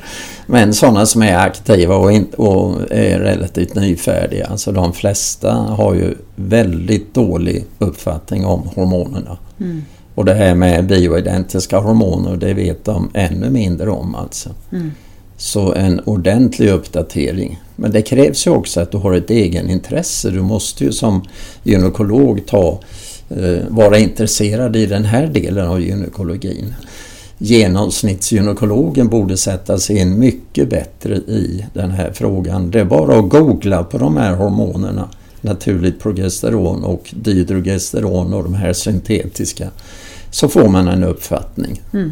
Men 0.46 0.74
sådana 0.74 1.06
som 1.06 1.22
är 1.22 1.38
aktiva 1.38 1.96
och, 1.96 2.12
in, 2.12 2.28
och 2.38 2.92
är 2.92 3.20
relativt 3.20 3.76
nyfärdiga. 3.76 4.46
Alltså 4.46 4.72
de 4.72 4.94
flesta 4.94 5.52
har 5.54 5.94
ju 5.94 6.16
väldigt 6.36 7.14
dålig 7.14 7.66
uppfattning 7.80 8.46
om 8.46 8.70
hormonerna. 8.76 9.38
Mm. 9.60 9.82
Och 10.16 10.26
det 10.26 10.34
här 10.34 10.56
med 10.56 10.86
bioidentiska 10.86 11.80
hormoner, 11.80 12.38
det 12.38 12.54
vet 12.54 12.86
de 12.86 13.10
ännu 13.14 13.50
mindre 13.50 13.90
om 13.90 14.16
alltså. 14.16 14.50
Mm. 14.72 14.92
Så 15.38 15.74
en 15.74 16.00
ordentlig 16.00 16.70
uppdatering. 16.70 17.62
Men 17.76 17.92
det 17.92 18.02
krävs 18.02 18.48
ju 18.48 18.52
också 18.52 18.82
att 18.82 18.92
du 18.92 18.98
har 18.98 19.14
ett 19.14 19.30
egenintresse. 19.30 20.30
Du 20.30 20.42
måste 20.42 20.84
ju 20.84 20.92
som 20.92 21.24
gynekolog 21.64 22.46
ta 22.46 22.80
Eh, 22.80 23.11
Eh, 23.38 23.68
vara 23.70 23.98
intresserad 23.98 24.76
i 24.76 24.86
den 24.86 25.06
här 25.06 25.28
delen 25.28 25.68
av 25.68 25.82
gynekologin. 25.82 26.74
Genomsnittsgynekologen 27.38 29.08
borde 29.08 29.38
sätta 29.38 29.78
sig 29.78 29.98
in 29.98 30.20
mycket 30.20 30.70
bättre 30.70 31.16
i 31.16 31.66
den 31.74 31.92
här 31.92 32.12
frågan. 32.14 32.72
Det 32.72 32.80
är 32.80 32.86
bara 32.86 33.20
att 33.20 33.30
googla 33.30 33.84
på 33.84 33.98
de 33.98 34.18
här 34.18 34.36
hormonerna, 34.36 35.10
naturligt 35.42 36.00
progesteron 36.00 36.84
och 36.84 37.14
dydrogesteron 37.16 38.34
och 38.34 38.44
de 38.44 38.54
här 38.54 38.74
syntetiska, 38.74 39.70
så 40.32 40.48
får 40.48 40.68
man 40.70 40.88
en 40.88 41.04
uppfattning. 41.04 41.82
Mm. 41.94 42.12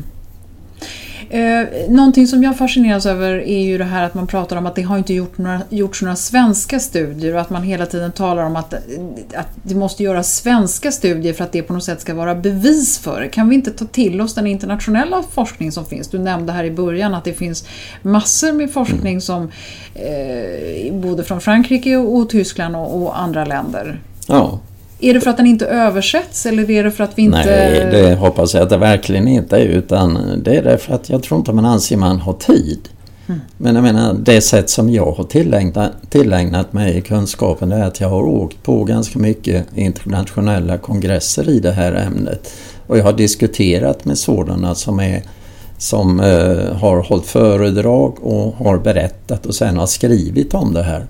Eh, 1.31 1.67
någonting 1.89 2.27
som 2.27 2.43
jag 2.43 2.57
fascineras 2.57 3.05
över 3.05 3.33
är 3.33 3.59
ju 3.59 3.77
det 3.77 3.83
här 3.83 4.03
att 4.03 4.13
man 4.13 4.27
pratar 4.27 4.55
om 4.55 4.65
att 4.65 4.75
det 4.75 4.81
har 4.81 4.97
inte 4.97 5.13
gjort 5.13 5.37
några, 5.37 5.61
gjorts 5.69 6.01
några 6.01 6.15
svenska 6.15 6.79
studier 6.79 7.33
och 7.33 7.41
att 7.41 7.49
man 7.49 7.63
hela 7.63 7.85
tiden 7.85 8.11
talar 8.11 8.43
om 8.43 8.55
att, 8.55 8.73
att 9.35 9.49
det 9.63 9.75
måste 9.75 10.03
göras 10.03 10.35
svenska 10.35 10.91
studier 10.91 11.33
för 11.33 11.43
att 11.43 11.51
det 11.51 11.61
på 11.61 11.73
något 11.73 11.83
sätt 11.83 12.01
ska 12.01 12.13
vara 12.13 12.35
bevis 12.35 12.99
för 12.99 13.21
det. 13.21 13.27
Kan 13.27 13.49
vi 13.49 13.55
inte 13.55 13.71
ta 13.71 13.85
till 13.85 14.21
oss 14.21 14.35
den 14.35 14.47
internationella 14.47 15.23
forskning 15.31 15.71
som 15.71 15.85
finns? 15.85 16.07
Du 16.07 16.19
nämnde 16.19 16.53
här 16.53 16.63
i 16.63 16.71
början 16.71 17.13
att 17.13 17.23
det 17.23 17.33
finns 17.33 17.65
massor 18.01 18.51
med 18.51 18.71
forskning 18.71 19.13
mm. 19.13 19.21
som 19.21 19.51
eh, 19.93 20.93
både 20.93 21.23
från 21.23 21.41
Frankrike 21.41 21.97
och, 21.97 22.17
och 22.17 22.29
Tyskland 22.29 22.75
och, 22.75 23.01
och 23.01 23.19
andra 23.19 23.45
länder. 23.45 23.99
Ja, 24.27 24.59
är 24.99 25.13
det 25.13 25.21
för 25.21 25.29
att 25.29 25.37
den 25.37 25.47
inte 25.47 25.65
översätts 25.65 26.45
eller 26.45 26.71
är 26.71 26.83
det 26.83 26.91
för 26.91 27.03
att 27.03 27.17
vi 27.17 27.21
inte... 27.21 27.45
Nej, 27.45 27.87
det 27.91 28.15
hoppas 28.15 28.53
jag 28.53 28.63
att 28.63 28.69
det 28.69 28.77
verkligen 28.77 29.27
inte 29.27 29.57
är 29.57 29.65
utan 29.65 30.19
det 30.43 30.57
är 30.57 30.63
därför 30.63 30.93
att 30.93 31.09
jag 31.09 31.23
tror 31.23 31.37
inte 31.37 31.53
man 31.53 31.65
anser 31.65 31.97
man 31.97 32.19
har 32.19 32.33
tid. 32.33 32.89
Mm. 33.27 33.41
Men 33.57 33.75
jag 33.75 33.83
menar 33.83 34.13
det 34.13 34.41
sätt 34.41 34.69
som 34.69 34.89
jag 34.89 35.11
har 35.11 35.23
tillägnat, 35.23 35.91
tillägnat 36.09 36.73
mig 36.73 37.01
kunskapen 37.01 37.71
är 37.71 37.83
att 37.83 37.99
jag 37.99 38.09
har 38.09 38.23
åkt 38.23 38.63
på 38.63 38.83
ganska 38.83 39.19
mycket 39.19 39.65
internationella 39.75 40.77
kongresser 40.77 41.49
i 41.49 41.59
det 41.59 41.71
här 41.71 41.93
ämnet. 41.93 42.53
Och 42.87 42.97
jag 42.97 43.03
har 43.03 43.13
diskuterat 43.13 44.05
med 44.05 44.17
sådana 44.17 44.75
som 44.75 44.99
är 44.99 45.21
som 45.77 46.19
eh, 46.19 46.77
har 46.77 47.03
hållit 47.03 47.25
föredrag 47.25 48.17
och 48.21 48.53
har 48.65 48.77
berättat 48.77 49.45
och 49.45 49.55
sen 49.55 49.77
har 49.77 49.87
skrivit 49.87 50.53
om 50.53 50.73
det 50.73 50.83
här. 50.83 51.05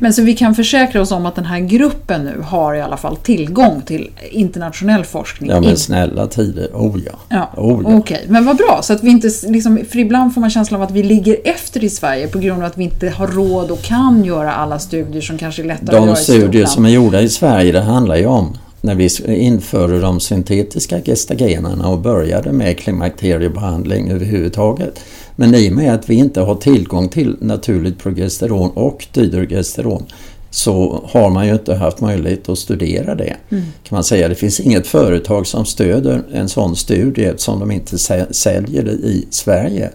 Men 0.00 0.12
så 0.14 0.22
vi 0.22 0.36
kan 0.36 0.54
försäkra 0.54 1.02
oss 1.02 1.12
om 1.12 1.26
att 1.26 1.34
den 1.34 1.44
här 1.44 1.60
gruppen 1.60 2.24
nu 2.24 2.40
har 2.40 2.74
i 2.74 2.80
alla 2.80 2.96
fall 2.96 3.16
tillgång 3.16 3.82
till 3.82 4.10
internationell 4.30 5.04
forskning. 5.04 5.50
Ja 5.50 5.60
men 5.60 5.76
snälla 5.76 6.26
tider, 6.26 6.68
oh 6.72 7.00
ja. 7.06 7.12
ja. 7.28 7.50
Oh 7.56 7.82
ja. 7.82 7.96
Okej, 7.96 8.16
okay. 8.16 8.18
men 8.28 8.44
vad 8.44 8.56
bra. 8.56 8.80
Så 8.82 8.92
att 8.92 9.04
vi 9.04 9.10
inte, 9.10 9.30
liksom, 9.48 9.80
för 9.90 9.98
ibland 9.98 10.34
får 10.34 10.40
man 10.40 10.50
känslan 10.50 10.80
av 10.80 10.86
att 10.86 10.94
vi 10.94 11.02
ligger 11.02 11.36
efter 11.44 11.84
i 11.84 11.90
Sverige 11.90 12.28
på 12.28 12.38
grund 12.38 12.62
av 12.62 12.66
att 12.66 12.78
vi 12.78 12.84
inte 12.84 13.08
har 13.08 13.26
råd 13.26 13.70
och 13.70 13.82
kan 13.82 14.24
göra 14.24 14.52
alla 14.52 14.78
studier 14.78 15.22
som 15.22 15.38
kanske 15.38 15.62
är 15.62 15.66
lättare 15.66 15.96
de 15.96 15.96
att 15.96 16.06
göra 16.06 16.18
i 16.18 16.40
studier 16.40 16.66
som 16.66 16.84
är 16.84 16.90
gjorda 16.90 17.20
i 17.20 17.28
Sverige, 17.28 17.72
det 17.72 17.80
handlar 17.80 18.16
ju 18.16 18.26
om 18.26 18.56
när 18.84 18.94
vi 18.94 19.08
införde 19.34 20.00
de 20.00 20.20
syntetiska 20.20 21.00
gestagenerna 21.00 21.88
och 21.88 21.98
började 21.98 22.52
med 22.52 22.78
klimakteriebehandling 22.78 24.10
överhuvudtaget. 24.10 25.00
Men 25.36 25.54
i 25.54 25.68
och 25.70 25.72
med 25.72 25.94
att 25.94 26.10
vi 26.10 26.14
inte 26.14 26.40
har 26.40 26.54
tillgång 26.54 27.08
till 27.08 27.36
naturligt 27.40 27.98
progesteron 27.98 28.70
och 28.70 29.06
dydrogesteron 29.12 30.06
så 30.50 31.04
har 31.06 31.30
man 31.30 31.46
ju 31.46 31.52
inte 31.52 31.74
haft 31.74 32.00
möjlighet 32.00 32.48
att 32.48 32.58
studera 32.58 33.14
det. 33.14 33.36
Mm. 33.50 33.64
kan 33.82 33.96
man 33.96 34.04
säga. 34.04 34.28
Det 34.28 34.34
finns 34.34 34.60
inget 34.60 34.86
företag 34.86 35.46
som 35.46 35.64
stöder 35.64 36.22
en 36.32 36.48
sån 36.48 36.76
studie 36.76 37.32
som 37.36 37.60
de 37.60 37.70
inte 37.70 37.98
säljer 38.30 38.82
det 38.82 38.92
i 38.92 39.26
Sverige. 39.30 39.90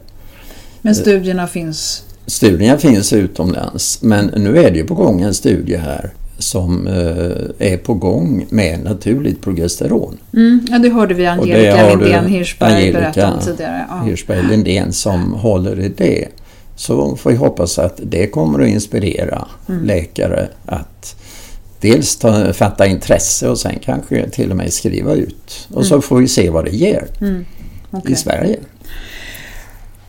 Men 0.81 0.95
studierna 0.95 1.47
finns? 1.47 2.03
Studierna 2.25 2.77
finns 2.77 3.13
utomlands 3.13 4.01
men 4.01 4.25
nu 4.25 4.57
är 4.57 4.71
det 4.71 4.77
ju 4.77 4.85
på 4.85 4.95
gång 4.95 5.21
en 5.21 5.33
studie 5.33 5.75
här 5.75 6.13
som 6.39 6.87
eh, 6.87 7.69
är 7.71 7.77
på 7.77 7.93
gång 7.93 8.45
med 8.49 8.83
naturligt 8.83 9.41
progesteron. 9.41 10.17
Mm, 10.33 10.67
ja, 10.69 10.79
det 10.79 10.89
hörde 10.89 11.13
vi 11.13 11.25
Angelica 11.25 11.89
Lindén 11.89 12.27
Hirschberg 12.27 12.93
berätta 12.93 13.33
om 13.33 13.39
tidigare. 13.39 13.85
Ja. 13.89 14.01
Hirschberg 14.05 14.47
Lindén 14.49 14.93
som 14.93 15.33
håller 15.33 15.79
i 15.79 15.89
det. 15.97 16.27
Så 16.75 17.15
får 17.15 17.29
vi 17.29 17.35
hoppas 17.35 17.79
att 17.79 17.99
det 18.03 18.27
kommer 18.27 18.59
att 18.59 18.69
inspirera 18.69 19.47
mm. 19.69 19.85
läkare 19.85 20.47
att 20.65 21.15
dels 21.81 22.15
ta, 22.15 22.53
fatta 22.53 22.87
intresse 22.87 23.49
och 23.49 23.59
sen 23.59 23.79
kanske 23.81 24.29
till 24.29 24.51
och 24.51 24.57
med 24.57 24.73
skriva 24.73 25.13
ut. 25.13 25.67
Och 25.69 25.75
mm. 25.75 25.85
så 25.85 26.01
får 26.01 26.17
vi 26.17 26.27
se 26.27 26.49
vad 26.49 26.65
det 26.65 26.71
ger 26.71 27.07
mm. 27.21 27.45
okay. 27.91 28.13
i 28.13 28.15
Sverige. 28.15 28.59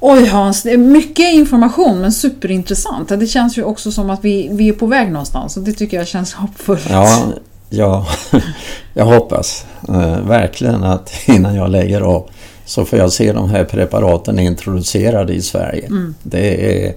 Oj 0.02 0.26
Hans, 0.26 0.62
det 0.62 0.70
är 0.70 0.76
mycket 0.76 1.34
information 1.34 2.00
men 2.00 2.12
superintressant. 2.12 3.08
Det 3.08 3.26
känns 3.26 3.58
ju 3.58 3.64
också 3.64 3.92
som 3.92 4.10
att 4.10 4.24
vi, 4.24 4.48
vi 4.52 4.68
är 4.68 4.72
på 4.72 4.86
väg 4.86 5.12
någonstans 5.12 5.56
och 5.56 5.62
det 5.62 5.72
tycker 5.72 5.96
jag 5.96 6.08
känns 6.08 6.34
hoppfullt. 6.34 6.86
Ja, 6.90 7.32
ja 7.70 8.06
jag 8.94 9.04
hoppas 9.04 9.66
eh, 9.88 10.20
verkligen 10.20 10.84
att 10.84 11.12
innan 11.28 11.54
jag 11.54 11.70
lägger 11.70 12.00
av 12.00 12.30
så 12.64 12.84
får 12.84 12.98
jag 12.98 13.12
se 13.12 13.32
de 13.32 13.50
här 13.50 13.64
preparaten 13.64 14.38
introducerade 14.38 15.32
i 15.32 15.42
Sverige. 15.42 15.86
Mm. 15.86 16.14
Det 16.22 16.84
är 16.84 16.94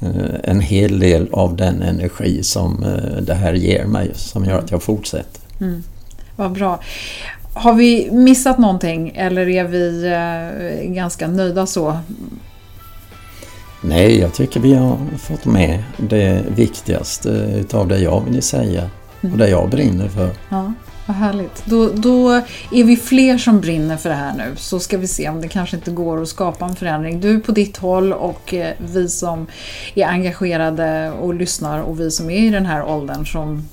eh, 0.00 0.34
en 0.44 0.60
hel 0.60 0.98
del 0.98 1.28
av 1.32 1.56
den 1.56 1.82
energi 1.82 2.42
som 2.42 2.84
eh, 2.84 3.22
det 3.22 3.34
här 3.34 3.52
ger 3.52 3.84
mig 3.84 4.10
som 4.14 4.44
gör 4.44 4.58
att 4.58 4.70
jag 4.70 4.82
fortsätter. 4.82 5.40
Mm. 5.60 5.82
Vad 6.36 6.52
bra. 6.52 6.80
Har 7.54 7.74
vi 7.74 8.10
missat 8.10 8.58
någonting 8.58 9.12
eller 9.14 9.48
är 9.48 9.64
vi 9.64 10.06
eh, 10.06 10.92
ganska 10.92 11.28
nöjda 11.28 11.66
så? 11.66 11.98
Nej, 13.80 14.18
jag 14.18 14.34
tycker 14.34 14.60
vi 14.60 14.74
har 14.74 14.98
fått 15.18 15.44
med 15.44 15.84
det 15.96 16.44
viktigaste 16.56 17.28
utav 17.56 17.88
det 17.88 17.98
jag 17.98 18.24
vill 18.28 18.42
säga 18.42 18.90
och 19.20 19.38
det 19.38 19.48
jag 19.48 19.70
brinner 19.70 20.08
för. 20.08 20.30
Ja, 20.48 20.72
vad 21.06 21.16
härligt. 21.16 21.62
Då, 21.64 21.88
då 21.88 22.30
är 22.72 22.84
vi 22.84 22.96
fler 22.96 23.38
som 23.38 23.60
brinner 23.60 23.96
för 23.96 24.08
det 24.08 24.14
här 24.14 24.34
nu 24.36 24.52
så 24.56 24.80
ska 24.80 24.98
vi 24.98 25.08
se 25.08 25.28
om 25.28 25.40
det 25.40 25.48
kanske 25.48 25.76
inte 25.76 25.90
går 25.90 26.22
att 26.22 26.28
skapa 26.28 26.64
en 26.64 26.76
förändring. 26.76 27.20
Du 27.20 27.40
på 27.40 27.52
ditt 27.52 27.76
håll 27.76 28.12
och 28.12 28.54
eh, 28.54 28.74
vi 28.78 29.08
som 29.08 29.46
är 29.94 30.06
engagerade 30.06 31.10
och 31.10 31.34
lyssnar 31.34 31.82
och 31.82 32.00
vi 32.00 32.10
som 32.10 32.30
är 32.30 32.38
i 32.38 32.50
den 32.50 32.66
här 32.66 32.84
åldern 32.84 33.26
som 33.26 33.68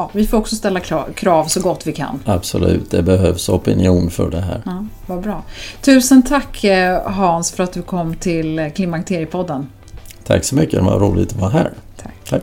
ja, 0.00 0.10
vi 0.12 0.26
får 0.26 0.38
också 0.38 0.56
ställa 0.56 0.80
krav 1.14 1.44
så 1.44 1.60
gott 1.60 1.86
vi 1.86 1.92
kan. 1.92 2.22
Absolut, 2.24 2.90
det 2.90 3.02
behövs 3.02 3.48
opinion 3.48 4.10
för 4.10 4.30
det 4.30 4.40
här. 4.40 4.62
Ja, 4.64 4.86
vad 5.06 5.22
bra. 5.22 5.42
Tusen 5.82 6.22
tack 6.22 6.64
eh, 6.64 7.02
Hans 7.02 7.52
för 7.52 7.64
att 7.64 7.72
du 7.72 7.82
kom 7.82 8.14
till 8.14 8.70
Klimakteriepodden. 8.74 9.66
Tack 10.26 10.44
så 10.44 10.54
mycket, 10.54 10.78
det 10.78 10.84
var 10.84 11.00
roligt 11.00 11.32
att 11.32 11.40
vara 11.40 11.50
här. 11.50 11.72
Tack. 11.96 12.14
tack. 12.28 12.42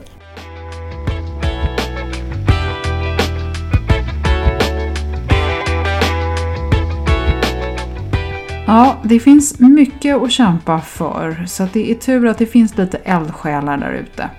Ja, 8.68 8.97
det 9.03 9.20
finns 9.20 9.60
mycket 9.60 10.16
att 10.16 10.32
kämpa 10.32 10.82
för 10.82 11.45
så 11.47 11.68
det 11.74 11.91
är 11.91 11.95
tur 11.95 12.28
att 12.28 12.38
det 12.38 12.45
finns 12.45 12.78
lite 12.78 12.97
eldsjälar 12.97 13.78
där 13.78 13.91
ute. 13.91 14.30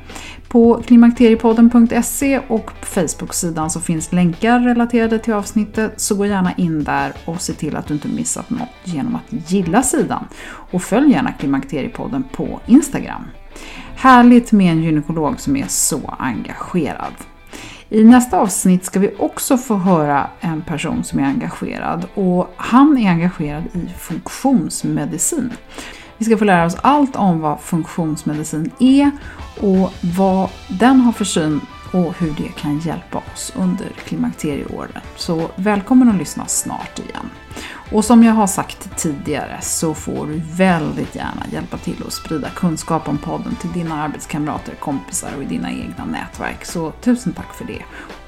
På 0.48 0.82
klimakteriepodden.se 0.86 2.38
och 2.38 2.66
på 2.80 2.86
Facebook-sidan 2.86 3.70
så 3.70 3.80
finns 3.80 4.12
länkar 4.12 4.60
relaterade 4.60 5.18
till 5.18 5.34
avsnittet 5.34 6.00
så 6.00 6.14
gå 6.14 6.26
gärna 6.26 6.52
in 6.52 6.84
där 6.84 7.12
och 7.24 7.40
se 7.40 7.52
till 7.52 7.76
att 7.76 7.86
du 7.86 7.94
inte 7.94 8.08
missat 8.08 8.50
något 8.50 8.68
genom 8.84 9.14
att 9.14 9.50
gilla 9.50 9.82
sidan. 9.82 10.24
Och 10.46 10.82
följ 10.82 11.12
gärna 11.12 11.32
Klimakteriepodden 11.32 12.24
på 12.32 12.60
Instagram. 12.66 13.22
Härligt 13.96 14.52
med 14.52 14.72
en 14.72 14.82
gynekolog 14.82 15.40
som 15.40 15.56
är 15.56 15.66
så 15.66 16.14
engagerad. 16.18 17.14
I 17.90 18.04
nästa 18.04 18.38
avsnitt 18.38 18.84
ska 18.84 19.00
vi 19.00 19.14
också 19.18 19.56
få 19.56 19.74
höra 19.74 20.30
en 20.40 20.62
person 20.62 21.04
som 21.04 21.18
är 21.18 21.24
engagerad 21.24 22.06
och 22.14 22.54
han 22.56 22.98
är 22.98 23.10
engagerad 23.10 23.64
i 23.72 23.88
funktionsmedicin. 23.98 25.52
Vi 26.18 26.24
ska 26.24 26.36
få 26.36 26.44
lära 26.44 26.66
oss 26.66 26.76
allt 26.82 27.16
om 27.16 27.40
vad 27.40 27.60
funktionsmedicin 27.60 28.70
är 28.78 29.10
och 29.60 29.92
vad 30.16 30.50
den 30.68 31.00
har 31.00 31.12
för 31.12 31.24
syn 31.24 31.60
och 31.92 32.14
hur 32.18 32.34
det 32.36 32.48
kan 32.48 32.78
hjälpa 32.78 33.18
oss 33.32 33.52
under 33.56 33.88
klimakterieåren. 33.88 35.02
Så 35.16 35.50
välkommen 35.56 36.08
att 36.08 36.14
lyssna 36.14 36.46
snart 36.46 36.98
igen. 36.98 37.30
Och 37.92 38.04
som 38.04 38.24
jag 38.24 38.32
har 38.32 38.46
sagt 38.46 38.96
tidigare 38.96 39.58
så 39.60 39.94
får 39.94 40.26
du 40.26 40.40
väldigt 40.56 41.14
gärna 41.14 41.42
hjälpa 41.52 41.78
till 41.78 42.02
att 42.06 42.12
sprida 42.12 42.48
kunskap 42.48 43.08
om 43.08 43.18
podden 43.18 43.56
till 43.60 43.72
dina 43.72 44.02
arbetskamrater, 44.02 44.74
kompisar 44.74 45.30
och 45.36 45.42
i 45.42 45.46
dina 45.46 45.72
egna 45.72 46.04
nätverk. 46.04 46.64
Så 46.64 46.90
tusen 46.90 47.32
tack 47.32 47.54
för 47.54 47.64
det. 47.64 47.82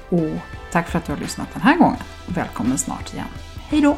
Och 0.09 0.37
tack 0.71 0.89
för 0.89 0.97
att 0.97 1.05
du 1.05 1.11
har 1.11 1.19
lyssnat 1.19 1.47
den 1.53 1.61
här 1.61 1.77
gången. 1.77 1.99
Välkommen 2.27 2.77
snart 2.77 3.13
igen. 3.13 3.27
Hej 3.69 3.81
då! 3.81 3.97